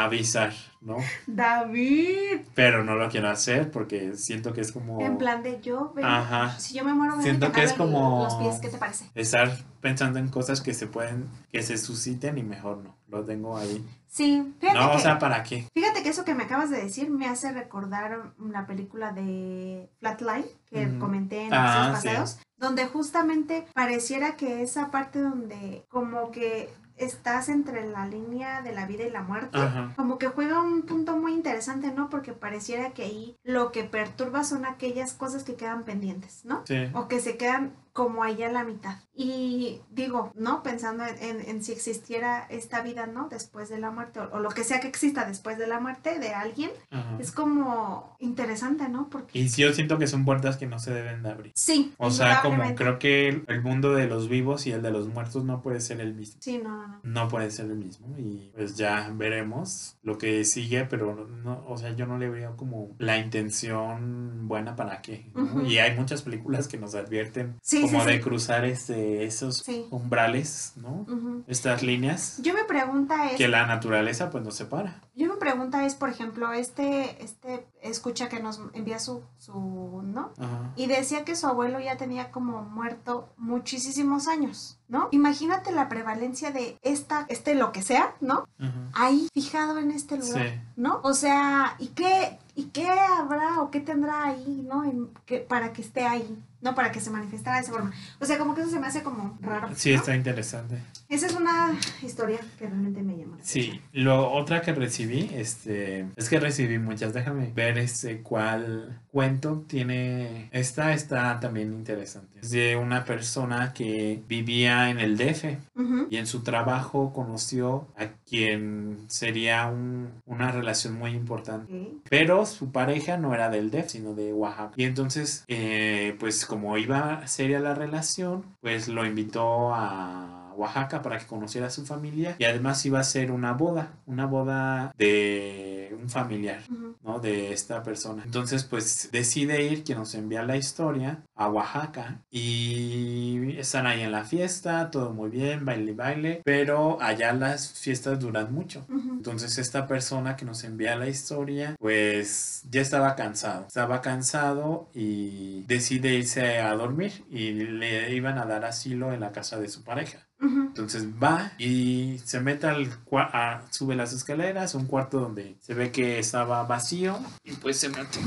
a 0.00 0.04
avisar, 0.04 0.52
¿no? 0.80 0.96
David. 1.26 2.40
Pero 2.54 2.84
no 2.84 2.96
lo 2.96 3.08
quiero 3.08 3.28
hacer 3.28 3.70
porque 3.70 4.14
siento 4.16 4.52
que 4.52 4.60
es 4.60 4.72
como 4.72 5.00
En 5.00 5.18
plan 5.18 5.42
de 5.42 5.60
yo, 5.60 5.92
ven, 5.94 6.04
Ajá. 6.04 6.58
si 6.58 6.74
yo 6.74 6.84
me 6.84 6.92
muero, 6.94 7.20
Siento 7.22 7.52
que 7.52 7.62
es 7.62 7.72
como- 7.72 8.24
los 8.24 8.34
pies, 8.36 8.58
¿qué 8.60 8.68
te 8.68 8.78
parece? 8.78 9.10
estar 9.14 9.50
pensando 9.80 10.18
en 10.18 10.28
cosas 10.28 10.60
que 10.60 10.74
se 10.74 10.86
pueden, 10.86 11.28
que 11.52 11.62
se 11.62 11.78
susciten 11.78 12.38
y 12.38 12.42
mejor 12.42 12.78
no. 12.78 12.96
Lo 13.08 13.24
tengo 13.24 13.56
ahí. 13.56 13.84
Sí, 14.08 14.54
fíjate 14.58 14.78
No, 14.78 14.90
que... 14.90 14.96
o 14.96 14.98
sea, 14.98 15.18
¿para 15.20 15.42
qué? 15.44 15.68
Fíjate 15.74 16.02
que 16.02 16.08
eso 16.08 16.24
que 16.24 16.34
me 16.34 16.44
acabas 16.44 16.70
de 16.70 16.82
decir 16.82 17.08
me 17.10 17.28
hace 17.28 17.52
recordar 17.52 18.32
la 18.38 18.66
película 18.66 19.12
de 19.12 19.88
Flatline 20.00 20.46
que 20.68 20.98
comenté 20.98 21.42
en 21.42 21.54
Ah, 21.54 21.94
sí. 22.00 22.08
pasados, 22.08 22.38
donde 22.56 22.86
justamente 22.86 23.64
pareciera 23.74 24.34
que 24.36 24.62
esa 24.62 24.90
parte 24.90 25.20
donde 25.20 25.84
como 25.88 26.32
que 26.32 26.68
estás 26.96 27.48
entre 27.48 27.86
la 27.88 28.06
línea 28.06 28.62
de 28.62 28.72
la 28.72 28.86
vida 28.86 29.04
y 29.04 29.10
la 29.10 29.22
muerte, 29.22 29.58
Ajá. 29.58 29.92
como 29.96 30.18
que 30.18 30.28
juega 30.28 30.62
un 30.62 30.82
punto 30.82 31.16
muy 31.16 31.32
interesante, 31.32 31.92
¿no? 31.92 32.08
Porque 32.08 32.32
pareciera 32.32 32.90
que 32.90 33.04
ahí 33.04 33.36
lo 33.44 33.72
que 33.72 33.84
perturba 33.84 34.44
son 34.44 34.64
aquellas 34.64 35.12
cosas 35.12 35.44
que 35.44 35.54
quedan 35.54 35.84
pendientes, 35.84 36.44
¿no? 36.44 36.62
Sí. 36.66 36.88
O 36.94 37.08
que 37.08 37.20
se 37.20 37.36
quedan 37.36 37.72
como 37.96 38.22
allá 38.22 38.48
a 38.48 38.52
la 38.52 38.62
mitad. 38.62 38.96
Y 39.14 39.80
digo, 39.90 40.30
¿no? 40.36 40.62
Pensando 40.62 41.02
en, 41.06 41.16
en- 41.22 41.48
en 41.48 41.64
si 41.64 41.72
existiera 41.72 42.46
esta 42.50 42.82
vida, 42.82 43.06
¿no? 43.06 43.28
Después 43.30 43.70
de 43.70 43.78
la 43.78 43.90
muerte, 43.90 44.20
o, 44.20 44.28
o 44.34 44.38
lo 44.40 44.50
que 44.50 44.64
sea 44.64 44.80
que 44.80 44.88
exista 44.88 45.24
después 45.24 45.56
de 45.56 45.66
la 45.66 45.80
muerte 45.80 46.18
de 46.18 46.34
alguien, 46.34 46.70
Ajá. 46.90 47.16
es 47.18 47.32
como 47.32 48.14
interesante, 48.20 48.86
¿no? 48.90 49.08
Porque... 49.08 49.38
Y 49.38 49.48
sí, 49.48 49.62
yo 49.62 49.72
siento 49.72 49.96
que 49.98 50.06
son 50.06 50.26
puertas 50.26 50.58
que 50.58 50.66
no 50.66 50.78
se 50.78 50.92
deben 50.92 51.22
de 51.22 51.30
abrir. 51.30 51.52
Sí. 51.56 51.94
O 51.96 52.10
sea, 52.10 52.42
como 52.42 52.74
creo 52.74 52.98
que 52.98 53.28
el, 53.28 53.44
el 53.48 53.62
mundo 53.62 53.94
de 53.94 54.06
los 54.06 54.28
vivos 54.28 54.66
y 54.66 54.72
el 54.72 54.82
de 54.82 54.90
los 54.90 55.08
muertos 55.08 55.44
no 55.44 55.62
puede 55.62 55.80
ser 55.80 56.02
el 56.02 56.12
mismo. 56.14 56.36
Sí, 56.42 56.58
no, 56.62 56.68
no, 56.86 56.88
no. 56.88 57.00
No 57.02 57.28
puede 57.28 57.50
ser 57.50 57.64
el 57.66 57.76
mismo. 57.76 58.14
Y 58.18 58.50
pues 58.54 58.76
ya 58.76 59.10
veremos 59.14 59.96
lo 60.02 60.18
que 60.18 60.44
sigue, 60.44 60.84
pero 60.84 61.26
no, 61.42 61.64
o 61.66 61.78
sea, 61.78 61.96
yo 61.96 62.04
no 62.06 62.18
le 62.18 62.28
veo 62.28 62.54
como 62.56 62.90
la 62.98 63.16
intención 63.16 64.46
buena 64.48 64.76
para 64.76 65.00
qué. 65.00 65.26
Y 65.66 65.78
hay 65.78 65.96
muchas 65.96 66.20
películas 66.22 66.68
que 66.68 66.76
nos 66.78 66.94
advierten 66.94 67.54
Sí, 67.62 67.85
como 67.92 68.04
de 68.04 68.20
cruzar 68.20 68.64
este, 68.64 69.24
esos 69.24 69.64
umbrales, 69.90 70.72
¿no? 70.76 71.06
Estas 71.46 71.82
líneas 71.82 72.38
Yo 72.42 72.54
mi 72.54 72.60
pregunta 72.66 73.30
es, 73.30 73.36
que 73.36 73.48
la 73.48 73.66
naturaleza 73.66 74.30
pues 74.30 74.44
no 74.44 74.50
separa. 74.50 75.00
yo 75.14 75.32
mi 75.32 75.38
pregunta 75.38 75.84
es, 75.86 75.94
por 75.94 76.08
ejemplo, 76.08 76.52
este, 76.52 77.22
este 77.22 77.66
escucha 77.82 78.28
que 78.28 78.40
nos 78.40 78.60
envía 78.72 78.98
su, 78.98 79.22
su, 79.38 80.02
¿no? 80.04 80.32
Ajá. 80.38 80.72
Y 80.76 80.86
decía 80.86 81.24
que 81.24 81.36
su 81.36 81.46
abuelo 81.46 81.78
ya 81.80 81.96
tenía 81.96 82.30
como 82.30 82.62
muerto 82.62 83.28
muchísimos 83.36 84.28
años, 84.28 84.78
¿no? 84.88 85.08
Imagínate 85.12 85.72
la 85.72 85.88
prevalencia 85.88 86.50
de 86.50 86.78
esta, 86.82 87.26
este 87.28 87.54
lo 87.54 87.72
que 87.72 87.82
sea, 87.82 88.14
¿no? 88.20 88.46
Ajá. 88.58 88.72
Ahí 88.94 89.28
fijado 89.32 89.78
en 89.78 89.90
este 89.90 90.16
lugar, 90.16 90.46
Sí. 90.48 90.60
¿no? 90.76 91.00
O 91.02 91.14
sea, 91.14 91.76
¿y 91.78 91.88
qué, 91.88 92.38
¿y 92.54 92.64
qué 92.66 92.88
habrá 92.88 93.60
o 93.60 93.70
qué 93.70 93.80
tendrá 93.80 94.24
ahí, 94.24 94.64
¿no? 94.68 94.84
En- 94.84 95.10
que, 95.26 95.38
para 95.38 95.72
que 95.72 95.82
esté 95.82 96.04
ahí, 96.06 96.38
¿no? 96.66 96.74
Para 96.74 96.90
que 96.90 97.00
se 97.00 97.10
manifestara 97.10 97.56
de 97.56 97.62
esa 97.62 97.72
forma. 97.72 97.92
O 98.20 98.26
sea, 98.26 98.38
como 98.38 98.54
que 98.54 98.62
eso 98.62 98.70
se 98.70 98.80
me 98.80 98.88
hace 98.88 99.02
como 99.02 99.38
raro. 99.40 99.68
Sí, 99.74 99.92
¿no? 99.92 99.96
está 99.96 100.16
interesante. 100.16 100.82
Esa 101.08 101.26
es 101.26 101.34
una 101.34 101.78
historia 102.02 102.40
que 102.58 102.66
realmente 102.66 103.02
me 103.02 103.16
llama. 103.16 103.36
la 103.38 103.44
Sí, 103.44 103.80
lo 103.92 104.32
otra 104.32 104.60
que 104.60 104.74
recibí, 104.74 105.30
este, 105.32 106.06
es 106.16 106.28
que 106.28 106.40
recibí 106.40 106.78
muchas. 106.78 107.14
Déjame 107.14 107.52
ver 107.52 107.78
este 107.78 108.20
cuál 108.22 109.00
cuento 109.16 109.64
tiene. 109.66 110.50
Esta 110.52 110.92
está 110.92 111.40
también 111.40 111.72
interesante. 111.72 112.38
Es 112.42 112.50
de 112.50 112.76
una 112.76 113.06
persona 113.06 113.72
que 113.72 114.22
vivía 114.28 114.90
en 114.90 114.98
el 114.98 115.16
DF 115.16 115.56
Ujú. 115.74 116.06
y 116.10 116.18
en 116.18 116.26
su 116.26 116.42
trabajo 116.42 117.14
conoció 117.14 117.88
a 117.96 118.08
quien 118.28 118.98
sería 119.06 119.68
un- 119.68 120.10
una 120.26 120.52
relación 120.52 120.98
muy 120.98 121.12
importante. 121.12 121.72
Ok. 121.72 122.02
Pero 122.10 122.44
su 122.44 122.70
pareja 122.72 123.16
no 123.16 123.32
era 123.32 123.48
del 123.48 123.70
DF, 123.70 123.88
sino 123.88 124.12
de 124.12 124.34
Oaxaca. 124.34 124.72
Y 124.76 124.84
entonces, 124.84 125.44
eh, 125.48 126.14
pues 126.20 126.44
como 126.44 126.76
iba 126.76 127.26
seria 127.26 127.58
la 127.58 127.74
relación, 127.74 128.44
pues 128.60 128.86
lo 128.88 129.06
invitó 129.06 129.74
a 129.74 130.52
Oaxaca 130.58 131.02
para 131.02 131.18
que 131.18 131.26
conociera 131.26 131.66
a 131.66 131.70
su 131.70 131.84
familia. 131.84 132.36
Y 132.38 132.44
además 132.44 132.84
iba 132.86 132.98
a 133.00 133.04
ser 133.04 133.30
una 133.30 133.52
boda, 133.52 133.92
una 134.06 134.26
boda 134.26 134.92
de 134.98 135.75
un 136.06 136.10
familiar. 136.10 136.60
¿no? 137.02 137.18
De 137.18 137.52
esta 137.52 137.82
persona. 137.82 138.22
Entonces, 138.24 138.64
pues 138.64 139.10
decide 139.12 139.62
ir, 139.64 139.84
quien 139.84 139.98
nos 139.98 140.14
envía 140.14 140.42
la 140.42 140.56
historia, 140.56 141.22
a 141.34 141.48
Oaxaca. 141.48 142.22
Y 142.30 143.56
están 143.58 143.86
ahí 143.86 144.02
en 144.02 144.12
la 144.12 144.24
fiesta, 144.24 144.90
todo 144.90 145.12
muy 145.12 145.30
bien, 145.30 145.64
baile, 145.64 145.92
baile. 145.92 146.42
Pero 146.44 146.98
allá 147.00 147.32
las 147.32 147.72
fiestas 147.72 148.18
duran 148.18 148.52
mucho. 148.52 148.86
Entonces 148.88 149.58
esta 149.58 149.86
persona 149.86 150.36
que 150.36 150.44
nos 150.44 150.64
envía 150.64 150.96
la 150.96 151.08
historia, 151.08 151.76
pues 151.78 152.62
ya 152.70 152.80
estaba 152.80 153.14
cansado. 153.16 153.66
Estaba 153.66 154.00
cansado 154.00 154.88
y 154.94 155.62
decide 155.64 156.14
irse 156.14 156.58
a 156.60 156.74
dormir 156.74 157.24
y 157.30 157.52
le 157.52 158.14
iban 158.14 158.38
a 158.38 158.46
dar 158.46 158.64
asilo 158.64 159.12
en 159.12 159.20
la 159.20 159.32
casa 159.32 159.58
de 159.58 159.68
su 159.68 159.82
pareja. 159.82 160.25
Entonces 160.40 161.06
va 161.22 161.52
y 161.58 162.18
se 162.24 162.40
mete 162.40 162.66
al 162.66 162.90
a- 163.12 163.62
sube 163.70 163.96
las 163.96 164.12
escaleras, 164.12 164.74
un 164.74 164.86
cuarto 164.86 165.18
donde 165.20 165.56
se 165.60 165.74
ve 165.74 165.90
que 165.90 166.18
estaba 166.18 166.62
vacío 166.64 167.18
y 167.44 167.52
pues 167.54 167.78
se 167.78 167.88
mete. 167.88 168.20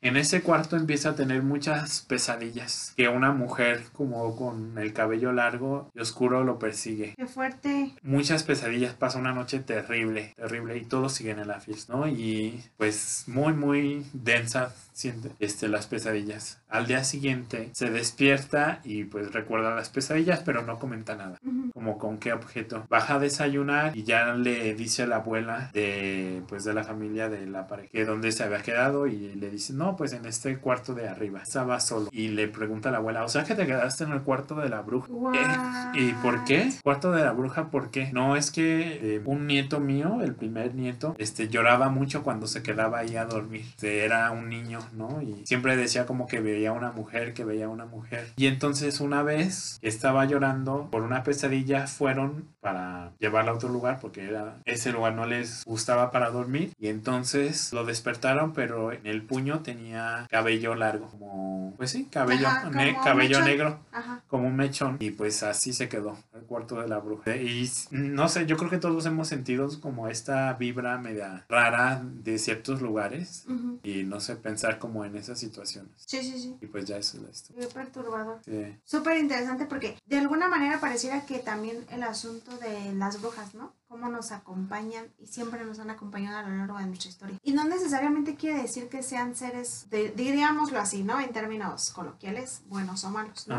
En 0.00 0.16
ese 0.18 0.42
cuarto 0.42 0.76
empieza 0.76 1.10
a 1.10 1.14
tener 1.14 1.42
muchas 1.42 2.02
pesadillas, 2.02 2.92
que 2.96 3.08
una 3.08 3.32
mujer 3.32 3.84
como 3.92 4.36
con 4.36 4.76
el 4.76 4.92
cabello 4.92 5.32
largo 5.32 5.90
y 5.94 6.00
oscuro 6.00 6.44
lo 6.44 6.58
persigue 6.58 7.14
Qué 7.16 7.26
fuerte. 7.26 7.94
muchas 8.02 8.42
pesadillas, 8.42 8.94
pasa 8.94 9.18
una 9.18 9.32
noche 9.32 9.60
terrible, 9.60 10.34
terrible 10.36 10.76
y 10.76 10.84
todos 10.84 11.14
siguen 11.14 11.38
en 11.38 11.48
la 11.48 11.60
fiesta, 11.60 11.94
¿no? 11.96 12.06
Y 12.06 12.62
pues 12.76 13.24
muy, 13.28 13.54
muy 13.54 14.04
densa 14.12 14.74
siente 14.92 15.30
este, 15.38 15.68
las 15.68 15.86
pesadillas. 15.86 16.58
Al 16.68 16.86
día 16.86 17.02
siguiente 17.04 17.70
se 17.72 17.90
despierta 17.90 18.80
y 18.84 19.04
pues 19.04 19.32
recuerda 19.32 19.74
las 19.74 19.88
pesadillas, 19.88 20.40
pero 20.44 20.62
no 20.62 20.78
comenta 20.78 21.14
nada. 21.16 21.38
Como 21.72 21.98
con 21.98 22.18
qué 22.18 22.32
objeto. 22.32 22.86
Baja 22.88 23.16
a 23.16 23.18
desayunar 23.18 23.96
y 23.96 24.04
ya 24.04 24.34
le 24.34 24.74
dice 24.74 25.02
a 25.02 25.06
la 25.06 25.16
abuela 25.16 25.70
de 25.72 26.42
pues 26.48 26.64
de 26.64 26.74
la 26.74 26.84
familia 26.84 27.28
de 27.28 27.46
la 27.46 27.66
pareja 27.66 27.90
que 27.92 28.04
dónde 28.04 28.32
se 28.32 28.42
había 28.42 28.62
quedado 28.62 29.06
y 29.06 29.34
le 29.34 29.50
dice, 29.50 29.72
no, 29.72 29.96
pues 29.96 30.12
en 30.12 30.26
este 30.26 30.56
cuarto 30.58 30.94
de 30.94 31.08
arriba. 31.08 31.40
Estaba 31.42 31.80
solo. 31.80 32.08
Y 32.12 32.28
le 32.28 32.48
pregunta 32.48 32.88
a 32.88 32.92
la 32.92 32.98
abuela, 32.98 33.24
o 33.24 33.28
sea 33.28 33.44
que 33.44 33.54
te 33.54 33.66
quedaste 33.66 34.04
en 34.04 34.12
el 34.12 34.22
cuarto 34.22 34.56
de 34.56 34.68
la 34.68 34.82
bruja. 34.82 35.08
Eh, 35.94 36.00
¿Y 36.00 36.12
por 36.14 36.44
qué? 36.44 36.70
Cuarto 36.82 37.12
de 37.12 37.22
la 37.22 37.32
bruja, 37.32 37.70
¿por 37.70 37.90
qué? 37.90 38.10
No, 38.12 38.36
es 38.36 38.50
que 38.50 39.16
eh, 39.16 39.22
un 39.24 39.46
nieto 39.46 39.80
mío, 39.80 40.20
el 40.22 40.34
primer 40.34 40.74
nieto, 40.74 41.14
este, 41.18 41.48
lloraba 41.48 41.88
mucho 41.88 42.22
cuando 42.22 42.46
se 42.46 42.62
quedaba 42.62 42.98
ahí 42.98 43.16
a 43.16 43.24
dormir. 43.24 43.64
Este, 43.68 44.04
Era 44.04 44.30
un 44.30 44.48
niño, 44.48 44.80
¿no? 44.92 45.22
Y 45.22 45.46
siempre 45.46 45.76
decía 45.76 46.06
como 46.06 46.26
que 46.26 46.40
veía 46.40 46.72
una 46.72 46.92
mujer, 46.92 47.34
que 47.34 47.44
veía 47.44 47.68
una 47.68 47.86
mujer. 47.86 48.26
Y 48.36 48.46
entonces 48.46 49.00
una 49.00 49.22
vez 49.22 49.78
estaba 49.82 50.24
llorando 50.24 50.88
por 50.90 51.02
una 51.02 51.22
pesadilla, 51.34 51.86
fueron 51.86 52.48
para 52.60 53.12
llevarla 53.18 53.50
a 53.52 53.54
otro 53.54 53.68
lugar 53.68 53.98
porque 54.00 54.24
era, 54.26 54.60
ese 54.64 54.92
lugar 54.92 55.14
no 55.14 55.26
les 55.26 55.64
gustaba 55.64 56.10
para 56.10 56.30
dormir. 56.30 56.72
Y 56.78 56.88
entonces 56.88 57.72
lo 57.72 57.84
despertaron, 57.84 58.52
pero 58.52 58.92
en 58.92 59.06
el 59.06 59.22
puño 59.22 59.60
tenía 59.60 60.26
cabello 60.30 60.74
largo, 60.74 61.08
como, 61.08 61.74
pues 61.76 61.90
sí, 61.90 62.06
cabello, 62.10 62.46
Ajá, 62.48 62.70
ne- 62.70 62.96
cabello 63.02 63.38
mechón. 63.40 63.44
negro 63.44 63.80
Ajá. 63.92 64.22
como 64.28 64.46
un 64.48 64.56
mechón 64.56 64.96
y 65.00 65.10
pues 65.10 65.42
así 65.42 65.72
se 65.72 65.88
quedó 65.88 66.16
el 66.34 66.42
cuarto 66.42 66.80
de 66.80 66.88
la 66.88 66.98
bruja 66.98 67.36
y 67.36 67.68
no 67.90 68.28
sé 68.28 68.46
yo 68.46 68.56
creo 68.56 68.70
que 68.70 68.78
todos 68.78 69.04
hemos 69.06 69.28
sentido 69.28 69.68
como 69.80 70.08
esta 70.08 70.52
vibra 70.54 70.98
media 70.98 71.44
rara 71.48 72.02
de 72.04 72.38
ciertos 72.38 72.80
lugares 72.82 73.44
Ujú. 73.48 73.80
y 73.82 74.04
no 74.04 74.20
sé 74.20 74.36
pensar 74.36 74.78
como 74.78 75.04
en 75.04 75.16
esas 75.16 75.38
situaciones 75.38 75.90
Sí, 76.06 76.22
sí, 76.22 76.38
sí. 76.38 76.56
y 76.60 76.66
pues 76.66 76.84
ya 76.84 76.96
eso 76.96 77.16
es 77.18 77.22
la 77.24 77.30
historia 77.30 77.68
perturbador. 77.72 78.40
Sí. 78.44 78.76
Súper 78.84 79.18
interesante 79.18 79.66
porque 79.66 79.96
de 80.06 80.18
alguna 80.18 80.48
manera 80.48 80.80
pareciera 80.80 81.23
que 81.26 81.38
también 81.38 81.84
el 81.90 82.02
asunto 82.02 82.56
de 82.58 82.92
las 82.94 83.20
brujas, 83.20 83.54
¿no? 83.54 83.72
Cómo 83.88 84.08
nos 84.08 84.32
acompañan 84.32 85.06
y 85.18 85.26
siempre 85.28 85.64
nos 85.64 85.78
han 85.78 85.90
acompañado 85.90 86.38
a 86.38 86.42
lo 86.48 86.56
largo 86.56 86.78
de 86.78 86.86
nuestra 86.86 87.10
historia. 87.10 87.38
Y 87.42 87.52
no 87.52 87.64
necesariamente 87.64 88.34
quiere 88.36 88.62
decir 88.62 88.88
que 88.88 89.02
sean 89.02 89.34
seres, 89.36 89.86
de- 89.90 90.10
diríamoslo 90.10 90.80
así, 90.80 91.02
¿no? 91.04 91.20
En 91.20 91.32
términos 91.32 91.90
coloquiales, 91.90 92.62
buenos 92.66 93.04
o 93.04 93.10
malos, 93.10 93.46
¿no? 93.48 93.56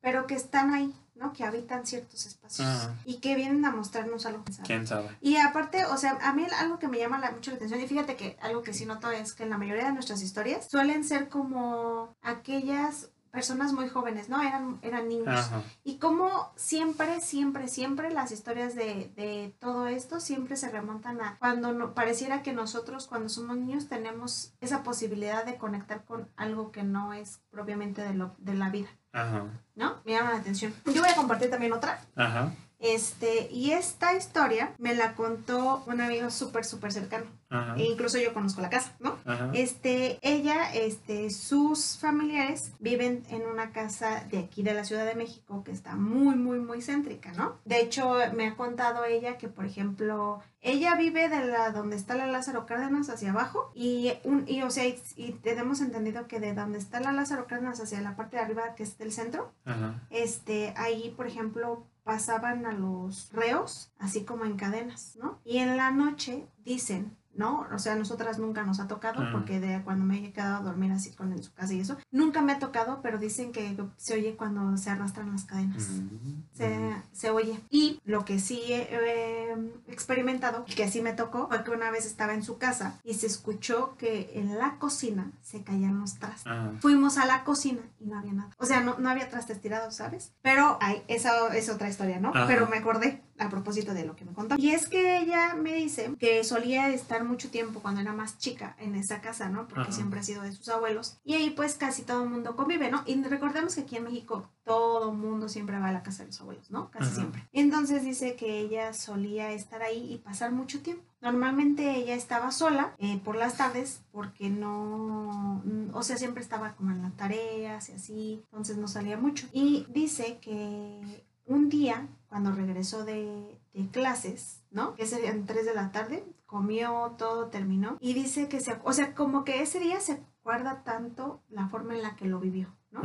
Pero 0.00 0.26
que 0.26 0.34
están 0.34 0.74
ahí, 0.74 0.92
¿no? 1.14 1.32
Que 1.32 1.44
habitan 1.44 1.86
ciertos 1.86 2.26
espacios 2.26 2.66
y 3.04 3.18
que 3.20 3.36
vienen 3.36 3.64
a 3.64 3.70
mostrarnos 3.70 4.26
algo. 4.26 4.42
quién 4.64 4.84
sabe 4.84 5.16
Y 5.20 5.36
aparte, 5.36 5.84
o 5.84 5.96
sea, 5.96 6.18
a 6.22 6.32
mí 6.32 6.44
algo 6.58 6.80
que 6.80 6.88
me 6.88 6.98
llama 6.98 7.20
la- 7.20 7.30
mucho 7.30 7.52
la 7.52 7.56
atención, 7.58 7.80
y 7.80 7.86
fíjate 7.86 8.16
que 8.16 8.36
algo 8.42 8.62
que 8.62 8.74
sí 8.74 8.84
noto 8.84 9.12
es 9.12 9.32
que 9.32 9.44
en 9.44 9.50
la 9.50 9.58
mayoría 9.58 9.84
de 9.84 9.92
nuestras 9.92 10.20
historias 10.22 10.68
suelen 10.68 11.04
ser 11.04 11.28
como 11.28 12.16
aquellas 12.22 13.10
personas 13.32 13.72
muy 13.72 13.88
jóvenes, 13.88 14.28
¿no? 14.28 14.40
Eran, 14.42 14.78
eran 14.82 15.08
niños. 15.08 15.28
Ajá. 15.28 15.62
Y 15.82 15.96
como 15.96 16.52
siempre, 16.54 17.20
siempre, 17.20 17.66
siempre 17.66 18.12
las 18.12 18.30
historias 18.30 18.74
de, 18.76 19.10
de 19.16 19.56
todo 19.58 19.86
esto 19.88 20.20
siempre 20.20 20.56
se 20.56 20.70
remontan 20.70 21.20
a 21.22 21.38
cuando 21.38 21.72
no, 21.72 21.94
pareciera 21.94 22.42
que 22.42 22.52
nosotros 22.52 23.06
cuando 23.06 23.30
somos 23.30 23.56
niños 23.56 23.88
tenemos 23.88 24.52
esa 24.60 24.82
posibilidad 24.82 25.44
de 25.44 25.56
conectar 25.56 26.04
con 26.04 26.28
algo 26.36 26.70
que 26.70 26.82
no 26.82 27.14
es 27.14 27.40
propiamente 27.50 28.02
de, 28.02 28.12
lo, 28.12 28.34
de 28.36 28.54
la 28.54 28.68
vida, 28.68 28.88
Ajá. 29.12 29.46
¿no? 29.74 30.02
Me 30.04 30.12
llama 30.12 30.32
la 30.32 30.36
atención. 30.38 30.74
Yo 30.84 31.00
voy 31.00 31.10
a 31.10 31.16
compartir 31.16 31.50
también 31.50 31.72
otra. 31.72 32.00
Ajá. 32.14 32.52
Este, 32.82 33.48
y 33.52 33.70
esta 33.70 34.14
historia 34.14 34.74
me 34.78 34.94
la 34.94 35.14
contó 35.14 35.84
un 35.86 36.00
amigo 36.00 36.30
súper, 36.30 36.64
súper 36.64 36.92
cercano. 36.92 37.26
Ajá. 37.48 37.76
E 37.76 37.84
incluso 37.84 38.18
yo 38.18 38.34
conozco 38.34 38.60
la 38.60 38.70
casa, 38.70 38.96
¿no? 38.98 39.18
Ajá. 39.24 39.50
Este, 39.54 40.18
ella, 40.22 40.74
este, 40.74 41.30
sus 41.30 41.98
familiares 41.98 42.72
viven 42.80 43.22
en 43.28 43.42
una 43.46 43.72
casa 43.72 44.24
de 44.30 44.38
aquí 44.38 44.62
de 44.64 44.74
la 44.74 44.84
Ciudad 44.84 45.06
de 45.06 45.14
México 45.14 45.62
que 45.62 45.70
está 45.70 45.94
muy, 45.94 46.34
muy, 46.34 46.58
muy 46.58 46.82
céntrica, 46.82 47.32
¿no? 47.34 47.58
De 47.64 47.80
hecho, 47.80 48.16
me 48.34 48.48
ha 48.48 48.56
contado 48.56 49.04
ella 49.04 49.38
que, 49.38 49.48
por 49.48 49.64
ejemplo, 49.64 50.40
ella 50.60 50.96
vive 50.96 51.28
de 51.28 51.44
la 51.46 51.70
donde 51.70 51.94
está 51.94 52.16
la 52.16 52.26
Lázaro 52.26 52.66
Cárdenas 52.66 53.10
hacia 53.10 53.30
abajo 53.30 53.70
y, 53.74 54.12
un, 54.24 54.44
y 54.48 54.62
o 54.62 54.70
sea, 54.70 54.86
y, 54.86 55.00
y 55.16 55.32
tenemos 55.32 55.80
entendido 55.80 56.26
que 56.26 56.40
de 56.40 56.54
donde 56.54 56.78
está 56.78 56.98
la 57.00 57.12
Lázaro 57.12 57.46
Cárdenas 57.46 57.80
hacia 57.80 58.00
la 58.00 58.16
parte 58.16 58.36
de 58.36 58.42
arriba, 58.42 58.74
que 58.74 58.82
es 58.82 58.98
del 58.98 59.12
centro, 59.12 59.52
Ajá. 59.66 60.00
este, 60.10 60.72
ahí, 60.76 61.12
por 61.16 61.26
ejemplo, 61.26 61.86
pasaban 62.04 62.66
a 62.66 62.72
los 62.72 63.30
reos 63.32 63.92
así 63.98 64.24
como 64.24 64.44
en 64.44 64.56
cadenas, 64.56 65.16
¿no? 65.16 65.40
Y 65.44 65.58
en 65.58 65.76
la 65.76 65.90
noche 65.90 66.46
dicen, 66.64 67.16
¿no? 67.34 67.66
O 67.72 67.78
sea, 67.78 67.94
a 67.94 67.96
nosotras 67.96 68.38
nunca 68.38 68.62
nos 68.64 68.80
ha 68.80 68.88
tocado 68.88 69.22
porque 69.32 69.60
de 69.60 69.82
cuando 69.82 70.04
me 70.04 70.24
he 70.24 70.32
quedado 70.32 70.56
a 70.56 70.60
dormir 70.60 70.92
así 70.92 71.10
con 71.12 71.32
en 71.32 71.42
su 71.42 71.52
casa 71.52 71.74
y 71.74 71.80
eso, 71.80 71.96
nunca 72.10 72.42
me 72.42 72.52
ha 72.52 72.58
tocado, 72.58 73.00
pero 73.02 73.18
dicen 73.18 73.52
que 73.52 73.76
se 73.96 74.14
oye 74.14 74.36
cuando 74.36 74.76
se 74.76 74.90
arrastran 74.90 75.32
las 75.32 75.44
cadenas. 75.44 75.88
Mm. 75.88 76.42
Se, 76.52 76.96
se 77.12 77.30
oye. 77.30 77.60
Y 77.70 78.00
lo 78.04 78.24
que 78.24 78.38
sí 78.38 78.62
he 78.68 79.54
experimentado, 79.88 80.64
que 80.64 80.88
sí 80.88 81.00
me 81.00 81.12
tocó, 81.12 81.48
fue 81.48 81.64
que 81.64 81.70
una 81.70 81.90
vez 81.90 82.06
estaba 82.06 82.34
en 82.34 82.42
su 82.42 82.58
casa 82.58 83.00
y 83.04 83.14
se 83.14 83.26
escuchó 83.26 83.96
que 83.96 84.32
en 84.34 84.58
la 84.58 84.78
cocina 84.78 85.30
se 85.42 85.62
caían 85.62 86.00
los 86.00 86.14
trastes. 86.18 86.46
Ajá. 86.46 86.72
Fuimos 86.80 87.18
a 87.18 87.26
la 87.26 87.44
cocina 87.44 87.80
y 88.00 88.06
no 88.06 88.18
había 88.18 88.32
nada. 88.32 88.50
O 88.58 88.66
sea, 88.66 88.80
no, 88.80 88.98
no 88.98 89.08
había 89.08 89.28
trastes 89.28 89.60
tirados, 89.60 89.96
¿sabes? 89.96 90.32
Pero 90.42 90.78
ay, 90.80 91.02
esa 91.08 91.54
es 91.56 91.68
otra 91.68 91.88
historia, 91.88 92.20
¿no? 92.20 92.32
Pero 92.46 92.66
me 92.68 92.78
acordé. 92.78 93.22
A 93.42 93.50
propósito 93.50 93.94
de 93.94 94.04
lo 94.04 94.16
que 94.16 94.24
me 94.24 94.32
contó. 94.32 94.56
Y 94.58 94.70
es 94.70 94.88
que 94.88 95.18
ella 95.18 95.54
me 95.54 95.74
dice 95.74 96.14
que 96.18 96.44
solía 96.44 96.88
estar 96.90 97.24
mucho 97.24 97.50
tiempo 97.50 97.80
cuando 97.80 98.00
era 98.00 98.12
más 98.12 98.38
chica 98.38 98.76
en 98.78 98.94
esa 98.94 99.20
casa, 99.20 99.48
¿no? 99.48 99.66
Porque 99.68 99.82
Ajá. 99.82 99.92
siempre 99.92 100.20
ha 100.20 100.22
sido 100.22 100.42
de 100.42 100.52
sus 100.52 100.68
abuelos. 100.68 101.18
Y 101.24 101.34
ahí 101.34 101.50
pues 101.50 101.74
casi 101.74 102.02
todo 102.02 102.24
el 102.24 102.30
mundo 102.30 102.56
convive, 102.56 102.90
¿no? 102.90 103.02
Y 103.06 103.22
recordemos 103.22 103.74
que 103.74 103.82
aquí 103.82 103.96
en 103.96 104.04
México 104.04 104.48
todo 104.64 105.12
mundo 105.12 105.48
siempre 105.48 105.78
va 105.78 105.88
a 105.88 105.92
la 105.92 106.02
casa 106.02 106.22
de 106.22 106.28
los 106.28 106.40
abuelos, 106.40 106.70
¿no? 106.70 106.90
Casi 106.90 107.06
Ajá. 107.06 107.14
siempre. 107.16 107.48
Entonces 107.52 108.04
dice 108.04 108.36
que 108.36 108.60
ella 108.60 108.92
solía 108.94 109.52
estar 109.52 109.82
ahí 109.82 110.12
y 110.12 110.18
pasar 110.18 110.52
mucho 110.52 110.80
tiempo. 110.82 111.04
Normalmente 111.20 111.94
ella 111.96 112.14
estaba 112.14 112.50
sola 112.50 112.94
eh, 112.98 113.20
por 113.22 113.36
las 113.36 113.56
tardes 113.56 114.02
porque 114.10 114.50
no, 114.50 115.62
o 115.92 116.02
sea, 116.02 116.16
siempre 116.16 116.42
estaba 116.42 116.74
como 116.74 116.90
en 116.90 117.02
las 117.02 117.16
tareas 117.16 117.88
y 117.88 117.92
así, 117.92 118.42
entonces 118.46 118.76
no 118.76 118.88
salía 118.88 119.16
mucho. 119.16 119.46
Y 119.52 119.86
dice 119.88 120.38
que 120.40 121.24
un 121.46 121.68
día, 121.68 122.08
cuando 122.28 122.52
regresó 122.52 123.04
de, 123.04 123.60
de 123.72 123.88
clases, 123.88 124.62
¿no? 124.70 124.94
Que 124.94 125.06
serían 125.06 125.46
3 125.46 125.66
de 125.66 125.74
la 125.74 125.92
tarde, 125.92 126.24
comió, 126.46 127.14
todo 127.16 127.46
terminó. 127.46 127.96
Y 128.00 128.14
dice 128.14 128.48
que 128.48 128.60
se, 128.60 128.76
o 128.84 128.92
sea, 128.92 129.14
como 129.14 129.44
que 129.44 129.62
ese 129.62 129.80
día 129.80 130.00
se 130.00 130.20
acuerda 130.42 130.82
tanto 130.84 131.40
la 131.48 131.68
forma 131.68 131.94
en 131.94 132.02
la 132.02 132.16
que 132.16 132.26
lo 132.26 132.40
vivió, 132.40 132.68
¿no? 132.90 133.00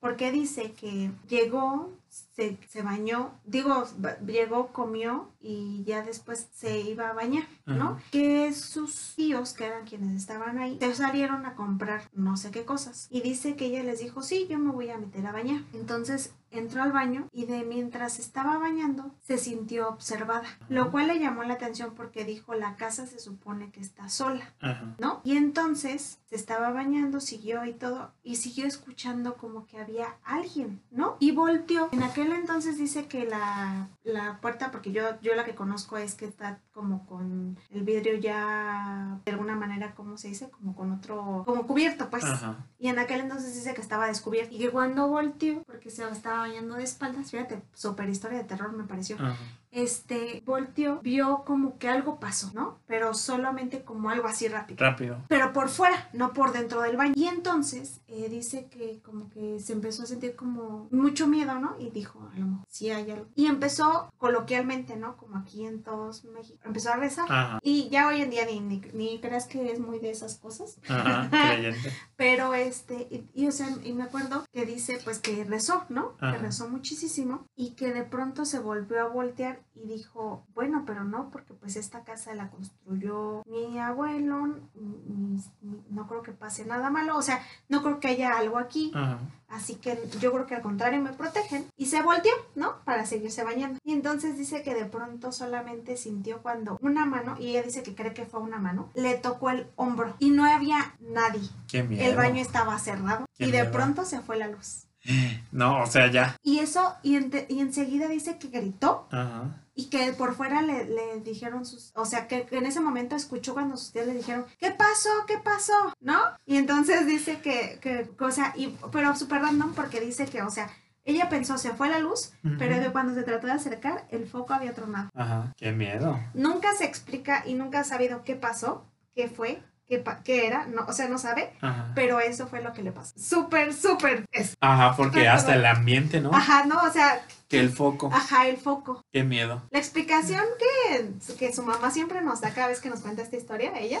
Porque 0.00 0.32
dice 0.32 0.72
que 0.72 1.10
llegó, 1.28 1.92
se, 2.08 2.56
se 2.68 2.82
bañó, 2.82 3.32
digo, 3.44 3.84
llegó, 4.26 4.68
comió 4.68 5.28
y 5.40 5.84
ya 5.84 6.02
después 6.02 6.48
se 6.54 6.80
iba 6.80 7.08
a 7.08 7.12
bañar, 7.12 7.44
¿no? 7.66 7.98
Que 8.12 8.52
sus 8.54 9.14
tíos, 9.14 9.52
que 9.52 9.66
eran 9.66 9.84
quienes 9.84 10.16
estaban 10.16 10.58
ahí, 10.58 10.78
se 10.80 10.94
salieron 10.94 11.44
a 11.44 11.54
comprar 11.54 12.02
no 12.14 12.36
sé 12.36 12.50
qué 12.50 12.64
cosas. 12.64 13.08
Y 13.10 13.20
dice 13.20 13.56
que 13.56 13.66
ella 13.66 13.82
les 13.82 13.98
dijo, 13.98 14.22
sí, 14.22 14.46
yo 14.48 14.58
me 14.58 14.70
voy 14.70 14.88
a 14.90 14.96
meter 14.96 15.26
a 15.26 15.32
bañar. 15.32 15.62
Entonces 15.74 16.32
entró 16.50 16.82
al 16.82 16.92
baño 16.92 17.28
y 17.32 17.46
de 17.46 17.64
mientras 17.64 18.18
estaba 18.18 18.58
bañando 18.58 19.14
se 19.22 19.38
sintió 19.38 19.88
observada, 19.88 20.48
lo 20.68 20.90
cual 20.90 21.08
le 21.08 21.18
llamó 21.18 21.42
la 21.44 21.54
atención 21.54 21.94
porque 21.94 22.24
dijo, 22.24 22.54
la 22.54 22.76
casa 22.76 23.06
se 23.06 23.18
supone 23.18 23.70
que 23.70 23.80
está 23.80 24.08
sola. 24.08 24.54
Ajá. 24.60 24.94
¿no? 24.98 25.20
Y 25.24 25.36
entonces 25.36 26.18
se 26.28 26.36
estaba 26.36 26.70
bañando, 26.70 27.20
siguió 27.20 27.64
y 27.64 27.72
todo, 27.72 28.12
y 28.22 28.36
siguió 28.36 28.66
escuchando 28.66 29.36
como 29.36 29.66
que 29.66 29.78
había 29.78 30.16
alguien, 30.24 30.80
¿no? 30.90 31.16
Y 31.20 31.32
volteó. 31.32 31.88
En 31.92 32.02
aquel 32.02 32.32
entonces 32.32 32.78
dice 32.78 33.06
que 33.06 33.24
la, 33.26 33.88
la 34.04 34.40
puerta, 34.40 34.70
porque 34.70 34.92
yo, 34.92 35.20
yo 35.20 35.34
la 35.34 35.44
que 35.44 35.54
conozco 35.54 35.96
es 35.98 36.14
que 36.14 36.26
está 36.26 36.60
como 36.76 37.06
con 37.06 37.56
el 37.70 37.82
vidrio 37.84 38.16
ya, 38.18 39.18
de 39.24 39.32
alguna 39.32 39.56
manera, 39.56 39.94
¿cómo 39.94 40.18
se 40.18 40.28
dice? 40.28 40.50
Como 40.50 40.76
con 40.76 40.92
otro, 40.92 41.42
como 41.46 41.66
cubierto, 41.66 42.10
pues. 42.10 42.22
Ajá. 42.22 42.66
Y 42.78 42.88
en 42.88 42.98
aquel 42.98 43.20
entonces 43.20 43.54
dice 43.54 43.72
que 43.72 43.80
estaba 43.80 44.08
descubierto. 44.08 44.54
Y 44.54 44.58
que 44.58 44.68
cuando 44.68 45.08
volteó, 45.08 45.62
porque 45.62 45.88
se 45.88 46.06
estaba 46.08 46.40
bañando 46.40 46.74
de 46.74 46.84
espaldas, 46.84 47.30
fíjate, 47.30 47.62
super 47.72 48.08
historia 48.10 48.36
de 48.36 48.44
terror 48.44 48.72
me 48.72 48.84
pareció 48.84 49.16
Ajá. 49.16 49.34
este, 49.70 50.42
volteó, 50.44 51.00
vio 51.00 51.44
como 51.46 51.78
que 51.78 51.88
algo 51.88 52.20
pasó, 52.20 52.50
¿no? 52.54 52.78
Pero 52.86 53.14
solamente 53.14 53.82
como 53.82 54.10
algo 54.10 54.28
así 54.28 54.46
rápido. 54.46 54.78
Rápido. 54.78 55.24
Pero 55.28 55.54
por 55.54 55.70
fuera, 55.70 56.10
no 56.12 56.34
por 56.34 56.52
dentro 56.52 56.82
del 56.82 56.98
baño. 56.98 57.14
Y 57.16 57.26
entonces 57.26 58.02
eh, 58.06 58.28
dice 58.28 58.66
que 58.66 59.00
como 59.02 59.30
que 59.30 59.60
se 59.60 59.72
empezó 59.72 60.02
a 60.02 60.06
sentir 60.06 60.36
como 60.36 60.88
mucho 60.90 61.26
miedo, 61.26 61.58
¿no? 61.58 61.74
Y 61.78 61.88
dijo, 61.88 62.20
a 62.34 62.38
lo 62.38 62.46
mejor 62.46 62.66
sí 62.68 62.90
hay 62.90 63.10
algo. 63.10 63.26
Y 63.34 63.46
empezó 63.46 64.12
coloquialmente, 64.18 64.96
¿no? 64.96 65.16
Como 65.16 65.38
aquí 65.38 65.64
en 65.64 65.82
todos 65.82 66.24
México. 66.24 66.65
Empezó 66.66 66.90
a 66.92 66.96
rezar. 66.96 67.26
Ajá. 67.30 67.58
Y 67.62 67.88
ya 67.90 68.08
hoy 68.08 68.20
en 68.22 68.30
día 68.30 68.44
ni, 68.46 68.60
ni, 68.60 68.80
ni 68.92 69.20
creas 69.20 69.46
que 69.46 69.70
es 69.72 69.78
muy 69.80 69.98
de 69.98 70.10
esas 70.10 70.36
cosas. 70.36 70.78
Ajá. 70.88 71.30
Pero 72.16 72.54
este, 72.54 73.06
y, 73.10 73.28
y, 73.34 73.46
o 73.46 73.52
sea, 73.52 73.68
y 73.84 73.92
me 73.92 74.04
acuerdo 74.04 74.44
que 74.52 74.66
dice 74.66 74.98
pues 75.04 75.18
que 75.18 75.44
rezó, 75.44 75.84
¿no? 75.88 76.14
Ajá. 76.20 76.32
Que 76.36 76.38
rezó 76.42 76.68
muchísimo 76.68 77.46
y 77.56 77.70
que 77.72 77.92
de 77.92 78.02
pronto 78.04 78.44
se 78.44 78.58
volvió 78.58 79.00
a 79.02 79.08
voltear 79.08 79.60
y 79.74 79.86
dijo, 79.86 80.44
bueno, 80.54 80.84
pero 80.86 81.04
no, 81.04 81.30
porque 81.30 81.52
pues 81.54 81.76
esta 81.76 82.02
casa 82.04 82.34
la 82.34 82.50
construyó 82.50 83.42
mi 83.46 83.78
abuelo, 83.78 84.46
ni- 84.74 85.42
no 85.90 86.06
creo 86.08 86.22
que 86.22 86.32
pase 86.32 86.64
nada 86.64 86.90
malo, 86.90 87.16
o 87.16 87.22
sea, 87.22 87.42
no 87.68 87.82
creo 87.82 88.00
que 88.00 88.08
haya 88.08 88.36
algo 88.38 88.58
aquí, 88.58 88.90
Ajá. 88.94 89.18
Así 89.48 89.76
que 89.76 89.98
yo 90.20 90.32
creo 90.32 90.46
que 90.46 90.54
al 90.56 90.62
contrario 90.62 91.00
me 91.00 91.12
protegen. 91.12 91.66
Y 91.76 91.86
se 91.86 92.02
volteó, 92.02 92.32
¿no? 92.54 92.76
Para 92.84 93.06
seguirse 93.06 93.44
bañando. 93.44 93.78
Y 93.84 93.92
entonces 93.92 94.36
dice 94.38 94.62
que 94.62 94.74
de 94.74 94.84
pronto 94.86 95.32
solamente 95.32 95.96
sintió 95.96 96.42
cuando 96.42 96.78
una 96.80 97.06
mano, 97.06 97.36
y 97.38 97.48
ella 97.50 97.62
dice 97.62 97.82
que 97.82 97.94
cree 97.94 98.14
que 98.14 98.26
fue 98.26 98.40
una 98.40 98.58
mano, 98.58 98.90
le 98.94 99.14
tocó 99.14 99.50
el 99.50 99.68
hombro 99.76 100.14
y 100.18 100.30
no 100.30 100.44
había 100.44 100.94
nadie. 101.00 101.48
Qué 101.68 101.82
miedo. 101.82 102.04
El 102.04 102.16
baño 102.16 102.40
estaba 102.42 102.78
cerrado 102.78 103.26
Qué 103.36 103.46
y 103.46 103.50
de 103.50 103.60
miedo. 103.62 103.72
pronto 103.72 104.04
se 104.04 104.20
fue 104.20 104.36
la 104.36 104.48
luz. 104.48 104.82
No, 105.52 105.82
o 105.82 105.86
sea, 105.86 106.10
ya. 106.10 106.36
Y 106.42 106.58
eso, 106.58 106.94
y, 107.02 107.16
ente- 107.16 107.46
y 107.48 107.60
enseguida 107.60 108.08
dice 108.08 108.38
que 108.38 108.48
gritó 108.48 109.06
Ajá. 109.10 109.62
Y 109.76 109.90
que 109.90 110.12
por 110.14 110.34
fuera 110.34 110.62
le, 110.62 110.86
le 110.86 111.20
dijeron 111.20 111.66
sus, 111.66 111.92
o 111.94 112.06
sea, 112.06 112.26
que, 112.26 112.46
en 112.50 112.64
ese 112.64 112.80
momento 112.80 113.14
escuchó 113.14 113.52
cuando 113.52 113.76
sus 113.76 113.92
tías 113.92 114.06
le 114.06 114.14
dijeron, 114.14 114.46
¿qué 114.58 114.70
pasó? 114.70 115.10
¿Qué 115.26 115.36
pasó? 115.38 115.74
¿No? 116.00 116.18
Y 116.46 116.56
entonces 116.56 117.06
dice 117.06 117.40
que, 117.40 117.78
que 117.82 118.08
o 118.18 118.30
sea, 118.30 118.54
y, 118.56 118.74
pero 118.90 119.14
súper 119.14 119.42
random 119.42 119.74
porque 119.74 120.00
dice 120.00 120.24
que, 120.24 120.40
o 120.40 120.50
sea, 120.50 120.70
ella 121.04 121.28
pensó, 121.28 121.58
se 121.58 121.72
fue 121.72 121.90
la 121.90 122.00
luz, 122.00 122.32
pero 122.58 122.82
que 122.82 122.90
cuando 122.90 123.14
se 123.14 123.22
trató 123.22 123.46
de 123.46 123.52
acercar, 123.52 124.08
el 124.10 124.26
foco 124.26 124.54
había 124.54 124.74
tronado. 124.74 125.10
Ajá. 125.14 125.52
Qué 125.56 125.70
miedo. 125.70 126.18
Nunca 126.34 126.74
se 126.74 126.84
explica 126.84 127.44
y 127.46 127.54
nunca 127.54 127.80
ha 127.80 127.84
sabido 127.84 128.24
qué 128.24 128.34
pasó, 128.34 128.90
qué 129.14 129.28
fue, 129.28 129.62
qué, 129.86 130.46
era, 130.46 130.66
no, 130.66 130.84
o 130.86 130.92
sea, 130.92 131.08
no 131.08 131.18
sabe, 131.18 131.52
Ajá. 131.60 131.92
pero 131.94 132.20
eso 132.20 132.46
fue 132.46 132.62
lo 132.62 132.72
que 132.72 132.82
le 132.82 132.92
pasó. 132.92 133.14
Súper, 133.18 133.72
súper. 133.72 134.24
Ajá, 134.60 134.96
porque 134.96 135.28
hasta 135.28 135.54
el 135.54 135.64
ambiente, 135.64 136.20
¿no? 136.20 136.30
Ajá, 136.34 136.64
no, 136.64 136.82
o 136.82 136.90
sea, 136.90 137.24
Que 137.48 137.60
el 137.60 137.70
foco. 137.70 138.10
ajá, 138.12 138.48
el 138.48 138.56
foco. 138.56 139.02
Qué 139.12 139.22
miedo. 139.22 139.62
La 139.70 139.78
explicación 139.78 140.42
que, 140.58 141.34
que 141.38 141.52
su 141.52 141.62
mamá 141.62 141.90
siempre 141.90 142.20
nos 142.20 142.40
da 142.40 142.52
cada 142.52 142.68
vez 142.68 142.80
que 142.80 142.90
nos 142.90 143.00
cuenta 143.00 143.22
esta 143.22 143.36
historia, 143.36 143.72
ella, 143.78 144.00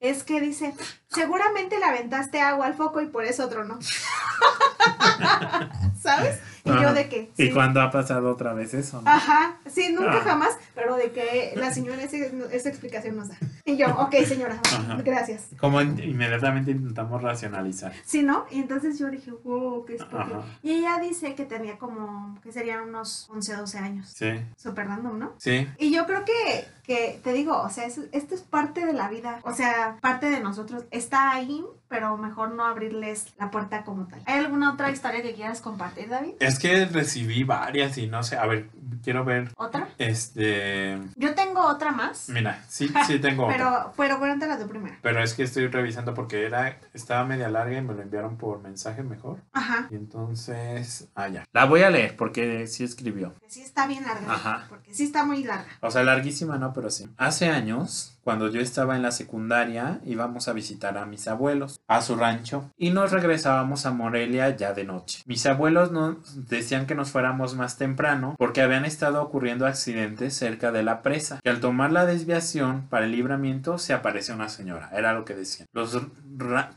es 0.00 0.22
que 0.22 0.40
dice, 0.40 0.74
seguramente 1.08 1.78
le 1.78 1.84
aventaste 1.84 2.40
agua 2.40 2.66
al 2.66 2.74
foco 2.74 3.00
y 3.00 3.06
por 3.06 3.24
eso 3.24 3.48
tronó. 3.48 3.78
¿Sabes? 6.00 6.38
Y 6.66 6.70
Ajá. 6.70 6.82
yo 6.82 6.94
de 6.94 7.08
que... 7.10 7.30
¿Y 7.36 7.46
sí. 7.48 7.52
cuándo 7.52 7.82
ha 7.82 7.90
pasado 7.90 8.30
otra 8.30 8.54
vez 8.54 8.72
eso? 8.72 9.02
no? 9.02 9.10
Ajá, 9.10 9.58
sí, 9.66 9.92
nunca 9.92 10.16
Ah. 10.16 10.24
jamás, 10.24 10.56
pero 10.74 10.96
de 10.96 11.10
que 11.12 11.52
la 11.56 11.70
señora 11.72 12.02
ese- 12.02 12.32
esa 12.52 12.68
explicación 12.70 13.16
nos 13.16 13.28
da. 13.28 13.36
Y 13.66 13.76
yo, 13.76 13.86
ok, 13.98 14.14
señora, 14.26 14.58
Ajá. 14.64 14.96
gracias. 15.04 15.48
Como 15.60 15.80
in- 15.82 15.98
inmediatamente 16.02 16.70
intentamos 16.70 17.20
racionalizar. 17.22 17.92
Sí, 18.06 18.22
¿no? 18.22 18.46
Y 18.50 18.60
entonces 18.60 18.98
yo 18.98 19.10
dije, 19.10 19.30
wow, 19.44 19.84
qué. 19.84 19.98
Ajá. 20.00 20.42
Y 20.62 20.72
ella 20.72 20.98
dice 21.00 21.34
que 21.34 21.44
tenía 21.44 21.76
como, 21.78 22.38
que 22.42 22.50
serían 22.50 22.88
unos 22.88 23.28
11, 23.30 23.56
12 23.56 23.78
años. 23.78 24.08
Sí, 24.14 24.30
Súper 24.56 24.86
random, 24.86 25.18
¿no? 25.18 25.32
sí. 25.38 25.68
Y 25.78 25.94
yo 25.94 26.06
creo 26.06 26.24
que, 26.24 26.64
que 26.84 27.18
te 27.24 27.32
digo, 27.32 27.60
o 27.62 27.70
sea, 27.70 27.86
es- 27.86 28.00
esto 28.12 28.34
es 28.34 28.42
parte 28.42 28.84
de 28.86 28.92
la 28.92 29.08
vida, 29.08 29.40
o 29.42 29.52
sea, 29.54 29.96
parte 30.00 30.30
de 30.30 30.40
nosotros. 30.40 30.84
Está 30.90 31.32
ahí, 31.32 31.64
pero 31.88 32.16
mejor 32.16 32.52
no 32.54 32.64
abrirles 32.64 33.32
la 33.38 33.50
puerta 33.50 33.84
como 33.84 34.06
tal. 34.06 34.20
¿Hay 34.26 34.38
alguna 34.40 34.72
otra 34.72 34.90
historia 34.90 35.22
que 35.22 35.34
quieras 35.34 35.60
compartir, 35.60 36.08
David? 36.08 36.34
Es 36.40 36.58
que 36.58 36.84
recibí 36.86 37.44
varias 37.44 37.96
y 37.98 38.06
no 38.06 38.22
sé. 38.22 38.36
A 38.36 38.46
ver, 38.46 38.68
quiero 39.02 39.24
ver. 39.24 39.50
¿Otra? 39.56 39.88
Este. 39.98 40.98
Yo 41.16 41.34
tengo 41.34 41.66
otra 41.66 41.92
más, 41.92 42.28
Mira, 42.28 42.62
sí, 42.68 42.88
sí 43.06 43.18
tengo 43.18 43.44
otra. 43.46 43.56
pero, 43.56 43.92
pero 43.96 44.18
cuéntala 44.18 44.58
tú 44.58 44.68
primero. 44.68 44.96
Pero 45.02 45.22
es 45.22 45.34
que 45.34 45.44
estoy 45.44 45.68
revisando 45.68 46.12
porque 46.14 46.44
era, 46.44 46.78
estaba 46.92 47.24
media 47.24 47.48
larga 47.48 47.78
y 47.78 47.82
me 47.82 47.94
lo 47.94 48.02
enviaron 48.02 48.36
por 48.36 48.60
mensaje 48.60 49.02
mejor. 49.02 49.38
Ajá. 49.52 49.86
Y 49.90 49.94
entonces. 49.94 51.08
Ah, 51.14 51.28
ya. 51.28 51.44
La 51.52 51.64
voy 51.64 51.82
a 51.82 51.90
leer 51.90 52.16
porque 52.16 52.66
sí 52.66 52.84
escribió. 52.84 53.34
Sí 53.46 53.62
está 53.62 53.86
bien 53.86 54.04
larga. 54.04 54.32
Ajá. 54.32 54.66
Porque 54.68 54.92
sí 54.92 55.04
está 55.04 55.24
muy 55.24 55.44
larga. 55.44 55.70
O 55.80 55.90
sea, 55.90 56.02
larguísima 56.02 56.58
no, 56.58 56.72
pero 56.74 56.90
sí. 56.90 57.08
Hace 57.16 57.48
años, 57.48 58.18
cuando 58.22 58.48
yo 58.48 58.60
estaba 58.60 58.96
en 58.96 59.02
la 59.02 59.12
secundaria, 59.12 60.00
íbamos 60.04 60.48
a 60.48 60.52
visitar 60.52 60.98
a 60.98 61.06
mis 61.06 61.28
abuelos 61.28 61.80
a 61.86 62.00
su 62.00 62.16
rancho 62.16 62.70
y 62.76 62.90
nos 62.90 63.12
regresábamos 63.12 63.86
a 63.86 63.92
Morelia 63.92 64.56
ya 64.56 64.72
de 64.72 64.84
noche. 64.84 65.22
Mis 65.26 65.44
abuelos 65.46 65.92
nos 65.92 66.48
decían 66.48 66.86
que 66.86 66.94
nos 66.94 67.10
fuéramos 67.10 67.54
más 67.54 67.76
temprano 67.76 68.34
porque 68.38 68.62
habían 68.62 68.84
estado 68.84 69.22
ocurriendo 69.22 69.66
accidentes 69.66 70.34
cerca 70.34 70.72
de 70.72 70.82
la 70.82 71.02
presa, 71.02 71.40
que 71.42 71.50
al 71.50 71.60
tomar 71.60 71.92
la 71.92 72.06
desviación 72.06 72.86
para 72.88 73.04
el 73.04 73.12
libramiento 73.12 73.78
se 73.78 73.92
apareció 73.92 74.34
una 74.34 74.48
señora, 74.48 74.90
era 74.92 75.12
lo 75.12 75.24
que 75.24 75.34
decían. 75.34 75.68
Los 75.72 76.00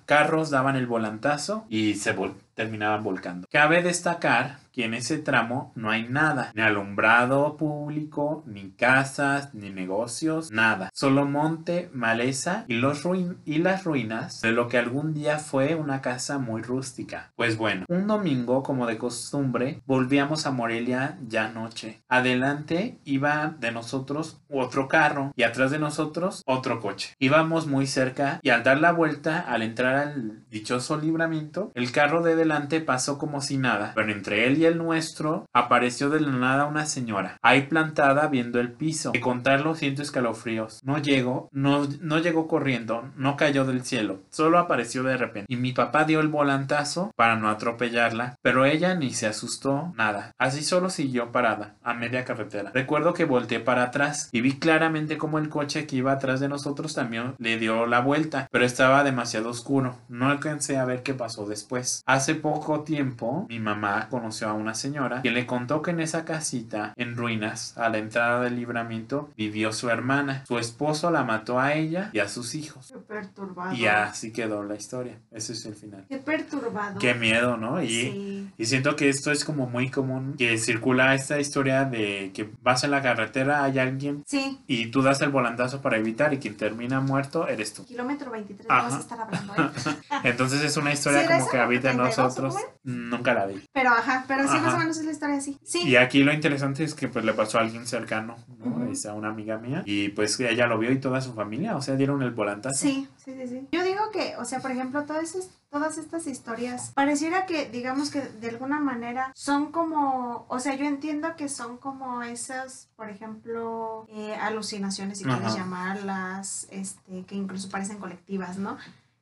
carros 0.06 0.50
daban 0.50 0.76
el 0.76 0.88
volantazo 0.88 1.66
y 1.70 1.96
se 1.96 2.14
terminaban 2.58 3.04
volcando. 3.04 3.48
Cabe 3.52 3.84
destacar 3.84 4.58
que 4.74 4.86
en 4.86 4.93
ese 4.93 5.17
tramo 5.17 5.72
no 5.76 5.89
hay 5.89 6.08
nada, 6.08 6.52
ni 6.54 6.62
alumbrado 6.62 7.58
público, 7.58 8.43
ni 8.46 8.70
casas, 8.72 9.54
ni 9.56 9.72
negocios, 9.72 10.52
nada. 10.52 10.91
Solo 10.93 11.26
monte, 11.26 11.89
maleza 11.93 12.65
y, 12.67 12.78
las 12.78 13.84
ruinas 13.84 14.41
de 14.41 14.52
lo 14.52 14.67
que 14.67 14.78
algún 14.78 15.15
día 15.15 15.39
fue 15.39 15.74
una 15.74 16.02
casa 16.02 16.38
muy 16.38 16.62
rústica. 16.62 17.32
Pues 17.36 17.58
bueno, 17.58 17.86
un 17.89 18.06
domingo, 18.06 18.62
como 18.62 18.86
de 18.86 19.00
costumbre, 19.00 19.82
volvíamos 19.88 20.46
a 20.46 20.52
Morelia 20.52 21.17
ya 21.28 21.50
noche. 21.50 22.02
Adelante 22.08 23.00
iba 23.04 23.56
de 23.60 23.72
nosotros 23.72 24.41
otro 24.50 24.88
carro 24.88 25.32
y 25.36 25.43
atrás 25.43 25.72
de 25.72 25.80
nosotros 25.80 26.43
otro 26.46 26.80
coche. 26.80 27.15
Íbamos 27.20 27.67
muy 27.67 27.88
cerca 27.88 28.39
y 28.43 28.50
al 28.50 28.63
dar 28.63 28.80
la 28.80 28.91
vuelta, 28.91 29.39
al 29.39 29.63
entrar 29.63 29.96
al 29.96 30.43
dichoso 30.50 30.98
libramiento, 30.98 31.72
el 31.74 31.91
carro 31.91 32.22
de 32.22 32.47
adelante 32.48 32.82
pasó 32.82 33.18
como 33.18 33.42
si 33.42 33.58
nada, 33.58 33.92
pero 33.96 34.12
entre 34.12 34.48
él 34.48 34.58
y 34.58 34.66
el 34.66 34.78
nuestro 34.78 35.46
apareció 35.54 36.10
de 36.10 36.22
la 36.22 36.32
nada 36.32 36.66
una 36.66 36.86
señora, 36.86 37.38
ahí 37.42 37.64
plantada 37.64 38.28
viendo 38.28 38.60
el 38.60 38.72
piso. 38.72 39.12
De 39.12 39.20
contarlo 39.20 39.76
siento 39.76 40.02
escalofríos. 40.02 40.82
No 40.84 40.98
llegó, 40.98 41.50
no, 41.52 41.88
no 42.02 42.20
llegó 42.20 42.48
corriendo, 42.48 43.12
no 43.16 43.36
cayó 43.36 43.66
del 43.66 43.84
cielo, 43.84 44.22
solo 44.30 44.60
apareció 44.60 45.04
de 45.04 45.18
repente. 45.18 45.48
Y 45.50 45.58
mi 45.58 45.74
papá 45.74 46.06
dio 46.06 46.20
el 46.20 46.28
volantazo 46.30 47.12
para 47.16 47.36
no 47.36 47.50
atropellarla, 47.50 48.36
pero 48.42 48.66
ella 48.66 48.96
ni 48.96 49.12
se 49.12 49.28
asustó, 49.28 49.94
nada. 49.98 50.32
Así 50.38 50.64
solo 50.64 50.90
siguió 50.90 51.32
parada, 51.32 51.76
a 51.84 51.94
media 51.94 52.24
carretera. 52.24 52.72
Recuerdo 52.74 53.14
que 53.14 53.26
volteé 53.26 53.60
para 53.60 53.84
atrás 53.84 54.30
y 54.32 54.42
vi 54.42 54.58
claramente 54.58 55.18
como 55.18 55.38
el 55.38 55.50
coche 55.50 55.86
que 55.86 55.98
iba 55.98 56.12
atrás 56.12 56.40
de 56.40 56.50
nosotros 56.50 56.94
también 56.94 57.36
le 57.38 57.58
dio 57.58 57.86
la 57.86 58.00
vuelta, 58.00 58.48
pero 58.52 58.66
estaba 58.66 59.04
demasiado 59.04 59.50
oscuro. 59.50 59.98
No 60.08 60.30
alcancé 60.30 60.78
a 60.78 60.86
ver 60.86 61.04
qué 61.04 61.14
pasó 61.14 61.46
después. 61.46 62.04
Hace 62.06 62.36
poco 62.38 62.82
tiempo, 62.82 63.45
mi 63.50 63.60
mamá 63.60 64.08
conoció 64.10 64.50
a 64.50 64.54
una 64.54 64.73
señora 64.73 65.21
que 65.21 65.32
le 65.32 65.45
contó 65.45 65.82
que 65.82 65.91
en 65.91 66.00
esa 66.00 66.26
casita, 66.26 66.93
en 66.95 67.15
ruinas, 67.15 67.78
a 67.78 67.89
la 67.89 67.97
entrada 67.97 68.41
del 68.41 68.56
libramiento, 68.56 69.30
vivió 69.38 69.71
su 69.73 69.89
hermana. 69.89 70.43
Su 70.47 70.58
esposo 70.60 71.12
la 71.12 71.23
mató 71.23 71.60
a 71.60 71.73
ella 71.73 72.10
y 72.13 72.19
a 72.19 72.28
sus 72.30 72.56
hijos. 72.56 72.91
Qué 72.93 73.00
perturbado. 73.00 73.73
Y 73.76 73.86
así 73.88 74.32
quedó 74.32 74.63
la 74.63 74.76
historia. 74.76 75.19
Ese 75.32 75.54
es 75.54 75.65
el 75.65 75.76
final. 75.76 76.06
Qué 76.10 76.17
perturbado. 76.17 77.00
Qué 77.00 77.13
miedo, 77.13 77.58
¿no? 77.58 77.82
Y, 77.82 77.88
Sí. 77.88 78.50
y 78.58 78.65
siento 78.65 78.95
que 78.95 79.10
esto 79.10 79.32
es 79.32 79.43
como 79.43 79.67
muy 79.67 79.89
común, 79.89 80.36
que 80.38 80.58
circula 80.58 81.13
esta 81.15 81.39
historia 81.39 81.86
de 81.86 82.32
que 82.34 82.50
vas 82.63 82.84
en 82.84 82.91
la 82.91 83.02
carretera, 83.02 83.63
hay 83.63 83.80
alguien 83.80 84.23
Sí. 84.26 84.60
y 84.67 84.88
tú 84.88 85.02
das 85.02 85.21
el 85.21 85.30
volantazo 85.30 85.82
para 85.82 85.97
evitar 85.97 86.34
y 86.34 86.38
quien 86.39 86.56
termina 86.58 87.00
muerto 87.02 87.47
eres 87.47 87.73
tú. 87.73 87.86
Kilómetro 87.86 88.32
23 88.32 88.69
Ajá. 88.69 88.82
vamos 88.84 88.93
a 88.95 89.00
estar 89.02 89.19
hablando, 89.21 89.54
¿eh? 89.56 89.58
Entonces 90.23 90.63
es 90.63 90.78
una 90.78 90.93
historia 90.93 91.19
¿Sí 91.21 91.26
era 91.26 91.39
como 91.39 91.52
que 91.52 91.58
habita 91.60 91.91
en 91.91 91.97
32, 91.97 92.15
nosotros. 92.28 92.56
Nunca 92.84 93.34
la 93.34 93.46
vi. 93.46 93.63
Pero 93.74 93.90
ajá, 93.90 94.26
pero 94.28 94.44
sí, 94.44 94.50
Ajá. 94.56 94.62
más 94.62 94.74
o 94.74 94.78
menos 94.78 94.98
es 94.98 95.06
la 95.06 95.12
historia 95.12 95.36
así. 95.38 95.58
Sí. 95.63 95.82
Y 95.88 95.96
aquí 95.96 96.24
lo 96.24 96.34
interesante 96.34 96.84
es 96.84 96.94
que 96.94 97.08
pues 97.08 97.24
le 97.26 97.34
pasó 97.34 97.58
a 97.58 97.62
alguien 97.62 97.86
cercano, 97.88 98.38
¿no? 98.60 98.66
Ujú. 98.84 98.92
Es 98.92 99.06
a 99.06 99.13
una 99.13 99.30
amiga 99.30 99.58
mía. 99.58 99.84
Y 99.86 100.10
pues 100.10 100.40
ella 100.40 100.68
lo 100.68 100.78
vio 100.80 100.92
y 100.92 101.00
toda 101.00 101.22
su 101.22 101.34
familia, 101.34 101.76
o 101.76 101.82
sea, 101.82 101.96
dieron 101.96 102.22
el 102.24 102.32
volantazo. 102.32 102.78
Sí, 102.78 103.08
sí, 103.24 103.34
sí, 103.36 103.48
sí. 103.48 103.68
Yo 103.72 103.84
digo 103.84 104.10
que, 104.12 104.36
o 104.38 104.46
sea, 104.46 104.60
por 104.60 104.72
ejemplo, 104.72 105.04
todas, 105.04 105.36
es- 105.36 105.50
todas 105.70 105.98
estas 105.98 106.28
historias, 106.28 106.92
pareciera 106.96 107.46
que, 107.46 107.70
digamos 107.70 108.10
que 108.10 108.22
de 108.22 108.48
alguna 108.50 108.80
manera 108.80 109.32
son 109.36 109.72
como, 109.74 110.46
o 110.48 110.60
sea, 110.60 110.76
yo 110.76 110.86
entiendo 110.86 111.36
que 111.36 111.50
son 111.50 111.78
como 111.78 112.24
esas, 112.24 112.88
por 112.96 113.10
ejemplo, 113.10 114.06
eh, 114.10 114.34
alucinaciones, 114.40 115.18
si 115.18 115.26
quieres 115.26 115.56
llamarlas, 115.56 116.68
este, 116.72 117.24
que 117.26 117.36
incluso 117.36 117.70
parecen 117.70 117.98
colectivas, 117.98 118.58
¿no? 118.58 118.78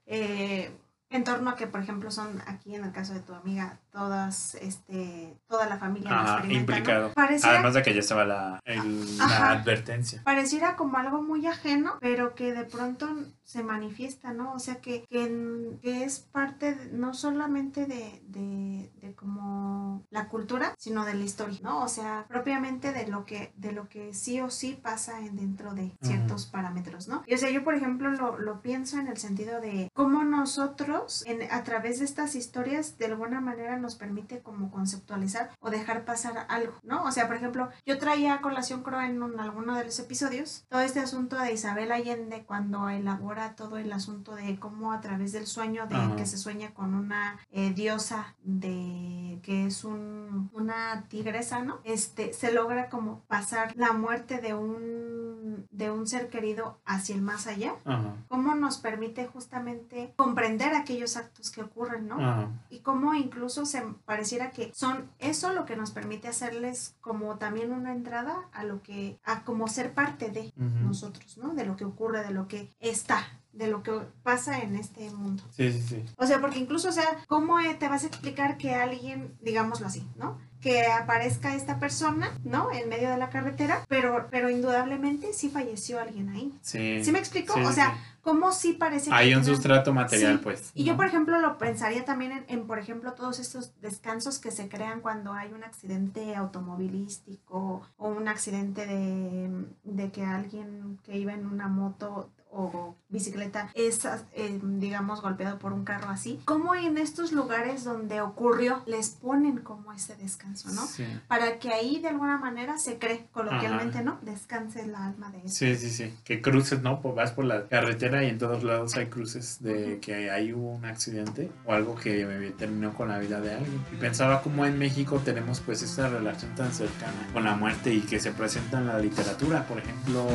Eh, 0.06 0.72
en 1.16 1.24
torno 1.24 1.50
a 1.50 1.56
que, 1.56 1.68
por 1.68 1.82
ejemplo, 1.82 2.12
son 2.12 2.42
aquí 2.46 2.76
en 2.76 2.84
el 2.84 2.92
caso 2.92 3.14
de 3.14 3.22
tu 3.22 3.34
amiga, 3.34 3.80
todas, 3.96 4.56
este, 4.56 5.38
toda 5.48 5.68
la 5.68 5.78
familia 5.78 6.44
implicado. 6.50 7.14
Pareciera 7.14 7.56
Además 7.56 7.74
de 7.76 7.82
que 7.82 7.94
ya 7.94 8.00
estaba 8.02 8.26
la, 8.26 8.60
el- 8.66 9.18
la 9.18 9.52
advertencia. 9.52 10.22
pareciera 10.24 10.76
como 10.76 10.98
algo 10.98 11.22
muy 11.22 11.48
ajeno, 11.48 11.98
pero 12.02 12.36
que 12.36 12.54
de 12.54 12.66
pronto 12.66 13.08
se 13.44 13.64
manifiesta, 13.64 14.34
¿no? 14.34 14.54
O 14.54 14.60
sea, 14.60 14.82
que, 14.82 15.06
que, 15.10 16.04
es 16.04 16.20
parte 16.20 16.76
de- 16.76 16.92
no 16.92 17.14
solamente 17.14 17.86
de, 17.86 18.22
de, 18.28 18.92
de 19.02 19.14
como 19.16 20.04
la 20.10 20.28
cultura, 20.28 20.74
sino 20.78 21.06
de 21.06 21.14
la 21.14 21.24
historia, 21.24 21.60
¿no? 21.62 21.82
O 21.84 21.88
sea, 21.88 22.26
propiamente 22.28 22.92
de 22.92 23.08
lo 23.08 23.26
que, 23.26 23.54
de 23.56 23.72
lo 23.72 23.88
que 23.88 24.14
sí 24.14 24.42
o 24.42 24.50
sí 24.50 24.78
pasa 24.82 25.20
en, 25.20 25.36
dentro 25.38 25.74
de 25.74 25.96
ciertos 26.02 26.48
parámetros, 26.48 27.08
¿no? 27.08 27.24
Y 27.28 27.36
o 27.36 27.38
sea, 27.38 27.50
yo, 27.50 27.64
por 27.64 27.76
ejemplo, 27.76 28.10
lo, 28.12 28.38
lo 28.40 28.62
pienso 28.62 29.00
en 29.00 29.08
el 29.08 29.18
sentido 29.18 29.62
de 29.62 29.90
cómo 29.94 30.24
nosotros, 30.24 31.24
en, 31.28 31.44
a 31.52 31.64
través 31.64 32.00
de 32.00 32.06
estas 32.06 32.36
historias, 32.36 32.98
de 32.98 33.06
alguna 33.06 33.42
manera 33.42 33.78
nos 33.86 33.96
permite 33.96 34.42
como 34.42 34.72
conceptualizar 34.72 35.52
o 35.60 35.70
dejar 35.70 36.04
pasar 36.06 36.46
algo, 36.50 36.74
¿no? 36.84 37.04
O 37.04 37.12
sea, 37.12 37.28
por 37.28 37.36
ejemplo, 37.38 37.70
yo 37.86 37.98
traía 37.98 38.34
a 38.34 38.42
colación, 38.42 38.84
creo, 38.84 39.00
en 39.02 39.22
un- 39.24 39.40
alguno 39.40 39.76
de 39.76 39.86
los 39.86 39.98
episodios, 40.00 40.66
todo 40.70 40.82
este 40.82 41.00
asunto 41.00 41.38
de 41.38 41.54
Isabel 41.54 41.92
Allende 41.92 42.44
cuando 42.46 42.90
elabora 42.90 43.56
todo 43.56 43.78
el 43.78 43.94
asunto 43.94 44.36
de 44.36 44.60
cómo 44.60 44.92
a 44.92 45.02
través 45.02 45.32
del 45.32 45.46
sueño 45.48 45.88
de 45.88 45.96
Ajá. 45.96 46.16
que 46.16 46.26
se 46.26 46.38
sueña 46.38 46.74
con 46.74 46.94
una 46.96 47.38
eh, 47.52 47.72
diosa 47.74 48.36
de 48.44 49.40
que 49.44 49.66
es 49.68 49.84
un, 49.84 50.50
una 50.54 51.06
tigresa, 51.10 51.62
¿no? 51.62 51.80
Este 51.84 52.34
se 52.34 52.52
logra 52.52 52.90
como 52.90 53.20
pasar 53.28 53.74
la 53.76 53.92
muerte 53.94 54.40
de 54.42 54.54
un 54.54 55.68
de 55.72 55.92
un 55.92 56.08
ser 56.08 56.30
querido 56.30 56.80
hacia 56.86 57.16
el 57.16 57.22
más 57.22 57.48
allá. 57.48 57.74
Ajá. 57.86 58.16
Cómo 58.28 58.56
nos 58.56 58.78
permite 58.78 59.26
justamente 59.28 60.14
comprender 60.18 60.74
aquellos 60.74 61.16
actos 61.18 61.52
que 61.52 61.62
ocurren, 61.62 62.08
¿no? 62.08 62.16
Ajá. 62.16 62.50
y 62.70 62.80
cómo 62.80 63.14
incluso 63.14 63.66
se 63.66 63.75
pareciera 64.06 64.52
que 64.52 64.72
son 64.74 65.10
eso 65.20 65.54
lo 65.54 65.66
que 65.66 65.76
nos 65.76 65.92
permite 65.92 66.28
hacerles 66.28 66.96
como 67.02 67.38
también 67.38 67.72
una 67.72 67.92
entrada 67.92 68.50
a 68.52 68.64
lo 68.64 68.82
que 68.82 69.20
a 69.24 69.44
como 69.44 69.68
ser 69.68 69.94
parte 69.94 70.30
de 70.30 70.54
nosotros, 70.56 71.38
¿no? 71.38 71.54
De 71.54 71.66
lo 71.66 71.76
que 71.76 71.86
ocurre, 71.86 72.24
de 72.24 72.32
lo 72.32 72.48
que 72.48 72.70
está, 72.80 73.26
de 73.56 73.68
lo 73.68 73.84
que 73.84 73.92
pasa 74.24 74.60
en 74.60 74.76
este 74.76 75.10
mundo. 75.12 75.44
Sí, 75.52 75.72
sí, 75.72 75.82
sí. 75.82 76.06
O 76.18 76.28
sea, 76.28 76.42
porque 76.42 76.60
incluso, 76.60 76.90
o 76.90 76.92
sea, 76.92 77.24
¿cómo 77.28 77.60
eh, 77.60 77.74
te 77.76 77.88
vas 77.88 78.04
a 78.04 78.08
explicar 78.08 78.58
que 78.58 78.76
alguien, 78.76 79.38
digámoslo 79.42 79.88
así, 79.88 80.06
¿no? 80.18 80.38
Que 80.60 80.88
aparezca 80.88 81.56
esta 81.56 81.80
persona, 81.80 82.38
¿no? 82.44 82.72
En 82.72 82.90
medio 82.90 83.10
de 83.10 83.18
la 83.18 83.30
carretera, 83.30 83.86
pero, 83.88 84.28
pero 84.30 84.50
indudablemente 84.50 85.32
sí 85.34 85.50
falleció 85.50 86.00
alguien 86.00 86.30
ahí. 86.30 86.54
Sí. 86.62 87.04
¿Sí 87.04 87.12
me 87.12 87.20
explico? 87.20 87.54
Sí, 87.54 87.62
o 87.62 87.72
sea, 87.72 87.94
sí. 87.94 88.02
¿Cómo 88.26 88.52
sí 88.52 88.74
parece 88.74 89.12
que 89.12 89.16
Hay 89.16 89.28
un 89.36 89.44
tienen- 89.44 89.56
sustrato 89.56 89.94
material, 89.94 90.38
Sí. 90.38 90.40
pues. 90.44 90.72
y 90.74 90.84
yo, 90.84 90.96
por 90.98 91.06
ejemplo, 91.06 91.40
lo 91.40 91.60
pensaría 91.60 92.04
también 92.06 92.32
en, 92.32 92.46
en, 92.48 92.66
por 92.66 92.80
ejemplo, 92.80 93.14
todos 93.14 93.38
estos 93.40 93.80
descansos 93.82 94.40
que 94.40 94.50
se 94.50 94.68
crean 94.68 95.00
cuando 95.00 95.32
hay 95.34 95.54
un 95.54 95.64
accidente 95.64 96.36
automovilístico 96.36 97.82
o 97.98 98.08
un 98.10 98.28
accidente 98.28 98.86
de, 98.88 99.66
de 99.84 100.12
que 100.12 100.26
alguien 100.26 100.98
que 101.04 101.18
iba 101.20 101.34
en 101.34 101.46
una 101.46 101.68
moto 101.68 102.32
o 102.56 102.96
bicicleta 103.10 103.70
es, 103.74 104.06
eh, 104.34 104.60
digamos, 104.64 105.22
golpeado 105.22 105.60
por 105.60 105.74
un 105.74 105.84
carro 105.84 106.10
así. 106.10 106.40
¿Cómo 106.46 106.74
en 106.74 106.98
estos 106.98 107.32
lugares 107.32 107.84
donde 107.84 108.22
ocurrió 108.22 108.82
les 108.86 109.10
ponen 109.10 109.58
como 109.58 109.92
ese 109.94 110.16
descanso, 110.16 110.70
¿no? 110.72 110.86
Sí. 110.86 111.06
Para 111.28 111.60
que 111.60 111.74
ahí 111.74 112.00
de 112.00 112.10
alguna 112.10 112.38
manera 112.38 112.78
se 112.78 112.98
cree, 112.98 113.28
coloquialmente, 113.32 114.04
¿no? 114.04 114.18
Descanse 114.22 114.82
el 114.82 114.96
alma 114.96 115.32
de 115.32 115.40
eso. 115.40 115.50
Sí, 115.50 115.76
sí, 115.76 115.90
sí. 115.90 116.14
Que 116.24 116.42
cruces, 116.42 116.82
¿no? 116.82 117.02
Pues 117.02 117.16
vas 117.16 117.32
por 117.32 117.46
la 117.46 117.68
carretera 117.68 118.24
y 118.24 118.30
en 118.30 118.38
todos 118.38 118.64
lados 118.64 118.96
hay 118.96 119.08
cruces 119.08 119.62
de 119.62 120.00
que 120.00 120.32
ahí 120.32 120.54
hubo 120.54 120.72
un 120.72 120.86
accidente 120.86 121.52
o 121.66 121.74
algo 121.74 121.96
que 121.96 122.54
terminó 122.58 122.94
con 122.94 123.10
la 123.10 123.20
vida 123.20 123.42
de 123.42 123.54
alguien. 123.54 123.84
Y 123.92 123.98
pensaba 123.98 124.42
cómo 124.42 124.66
en 124.66 124.80
México 124.80 125.22
tenemos 125.24 125.60
pues 125.60 125.82
esta 125.82 126.10
relación 126.10 126.56
tan 126.56 126.74
cercana 126.74 127.28
con 127.34 127.44
la 127.44 127.56
muerte 127.56 127.94
y 127.94 128.02
que 128.02 128.20
se 128.20 128.32
presenta 128.32 128.80
en 128.80 128.88
la 128.88 129.00
literatura. 129.00 129.68
Por 129.68 129.80
ejemplo, 129.80 130.26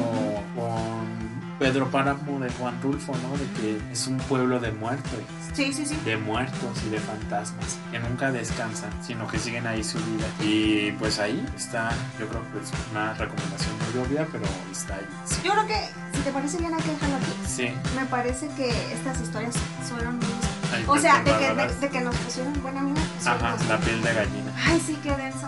con 0.54 1.39
Pedro 1.61 1.90
Páramo 1.90 2.40
de 2.40 2.51
Juan 2.53 2.81
Rulfo, 2.83 3.12
¿no? 3.18 3.37
De 3.37 3.44
que 3.61 3.92
es 3.92 4.07
un 4.07 4.16
pueblo 4.16 4.59
de 4.59 4.73
muertos. 4.73 5.20
Sí, 5.53 5.73
sí, 5.75 5.85
sí. 5.85 5.94
de 6.07 6.16
muertos 6.16 6.79
y 6.87 6.90
de 6.90 6.99
fantasmas 6.99 7.77
que 7.90 7.99
nunca 7.99 8.31
descansan, 8.33 8.90
sino 9.05 9.27
que 9.27 9.38
siguen 9.38 9.66
ahí 9.66 9.85
su 9.85 9.99
vida. 9.99 10.27
Y 10.40 10.92
pues 10.92 11.18
ahí 11.18 11.44
está, 11.55 11.90
yo 12.18 12.27
creo 12.29 12.40
que 12.53 12.61
es 12.61 12.70
una 12.92 13.12
recomendación 13.12 13.73
muy 13.79 14.03
obvia, 14.07 14.27
pero 14.33 14.44
está 14.73 14.94
ahí. 14.94 15.07
Sí. 15.27 15.40
Yo 15.44 15.53
creo 15.53 15.66
que, 15.66 15.88
si 16.16 16.23
te 16.23 16.31
parece 16.31 16.57
bien, 16.59 16.73
hay 16.73 16.81
que 16.81 16.92
dejarlo 16.92 17.16
aquí. 17.16 17.33
Sí, 17.46 17.68
Me 17.94 18.07
parece 18.07 18.49
que 18.57 18.70
estas 18.94 19.20
historias 19.20 19.55
fueron 19.87 20.16
muy... 20.16 20.29
hay 20.73 20.85
O 20.87 20.96
sea, 20.96 21.18
de 21.23 21.37
que, 21.37 21.55
de, 21.55 21.75
de 21.75 21.88
que 21.90 22.01
nos 22.01 22.16
pusieron 22.16 22.62
buena 22.62 22.81
amiga. 22.81 23.03
Ajá, 23.27 23.57
la 23.68 23.79
piel 23.81 24.01
de 24.03 24.14
gallina. 24.14 24.53
Ay, 24.64 24.81
sí, 24.81 24.99
qué 25.03 25.14
denso. 25.14 25.46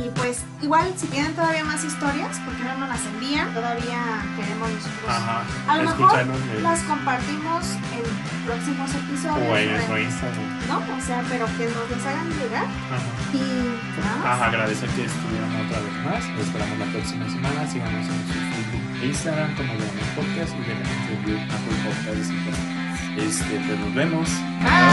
Y 0.00 0.08
pues, 0.16 0.40
igual, 0.62 0.92
si 0.96 1.06
tienen 1.08 1.34
todavía 1.34 1.62
más 1.64 1.84
historias, 1.84 2.40
porque 2.46 2.64
no 2.64 2.74
nos 2.78 2.88
las 2.88 3.04
envían, 3.04 3.52
todavía 3.52 4.00
queremos 4.34 4.70
nosotros. 4.70 5.08
Ajá, 5.08 5.42
A 5.68 5.76
lo 5.76 5.82
mejor 5.90 6.26
Las 6.62 6.80
compartimos 6.84 7.64
en 7.92 8.04
próximos 8.46 8.90
episodios. 8.94 9.48
o 9.50 9.56
en 9.56 9.70
nuestro 9.72 9.98
Instagram. 9.98 10.48
¿no? 10.68 10.76
O 10.96 11.00
sea, 11.04 11.22
pero 11.28 11.44
que 11.58 11.68
nos 11.68 11.84
las 11.92 12.06
hagan 12.06 12.28
llegar 12.32 12.64
Ajá. 12.64 13.10
y 13.34 14.00
nada 14.00 14.16
más. 14.16 14.26
Ajá, 14.26 14.46
agradecer 14.46 14.88
que 14.90 15.04
estuvieron 15.04 15.50
otra 15.66 15.78
vez 15.80 15.94
más. 16.04 16.28
Los 16.32 16.46
esperamos 16.48 16.78
la 16.78 16.86
próxima 16.86 17.28
semana. 17.28 17.66
Síganos 17.70 18.06
en 18.08 18.20
su 18.24 18.32
Facebook 18.32 19.02
e 19.02 19.06
Instagram 19.06 19.54
como 19.56 19.74
Leones 19.74 20.08
Podcast 20.16 20.52
y 20.56 20.60
déjenos 20.64 20.96
review 21.12 21.38
Apple 21.44 21.76
Podcast. 21.84 22.30
Este, 23.20 23.60
pues 23.66 23.78
nos 23.80 23.94
vemos. 23.94 24.28
Bye. 24.64 24.89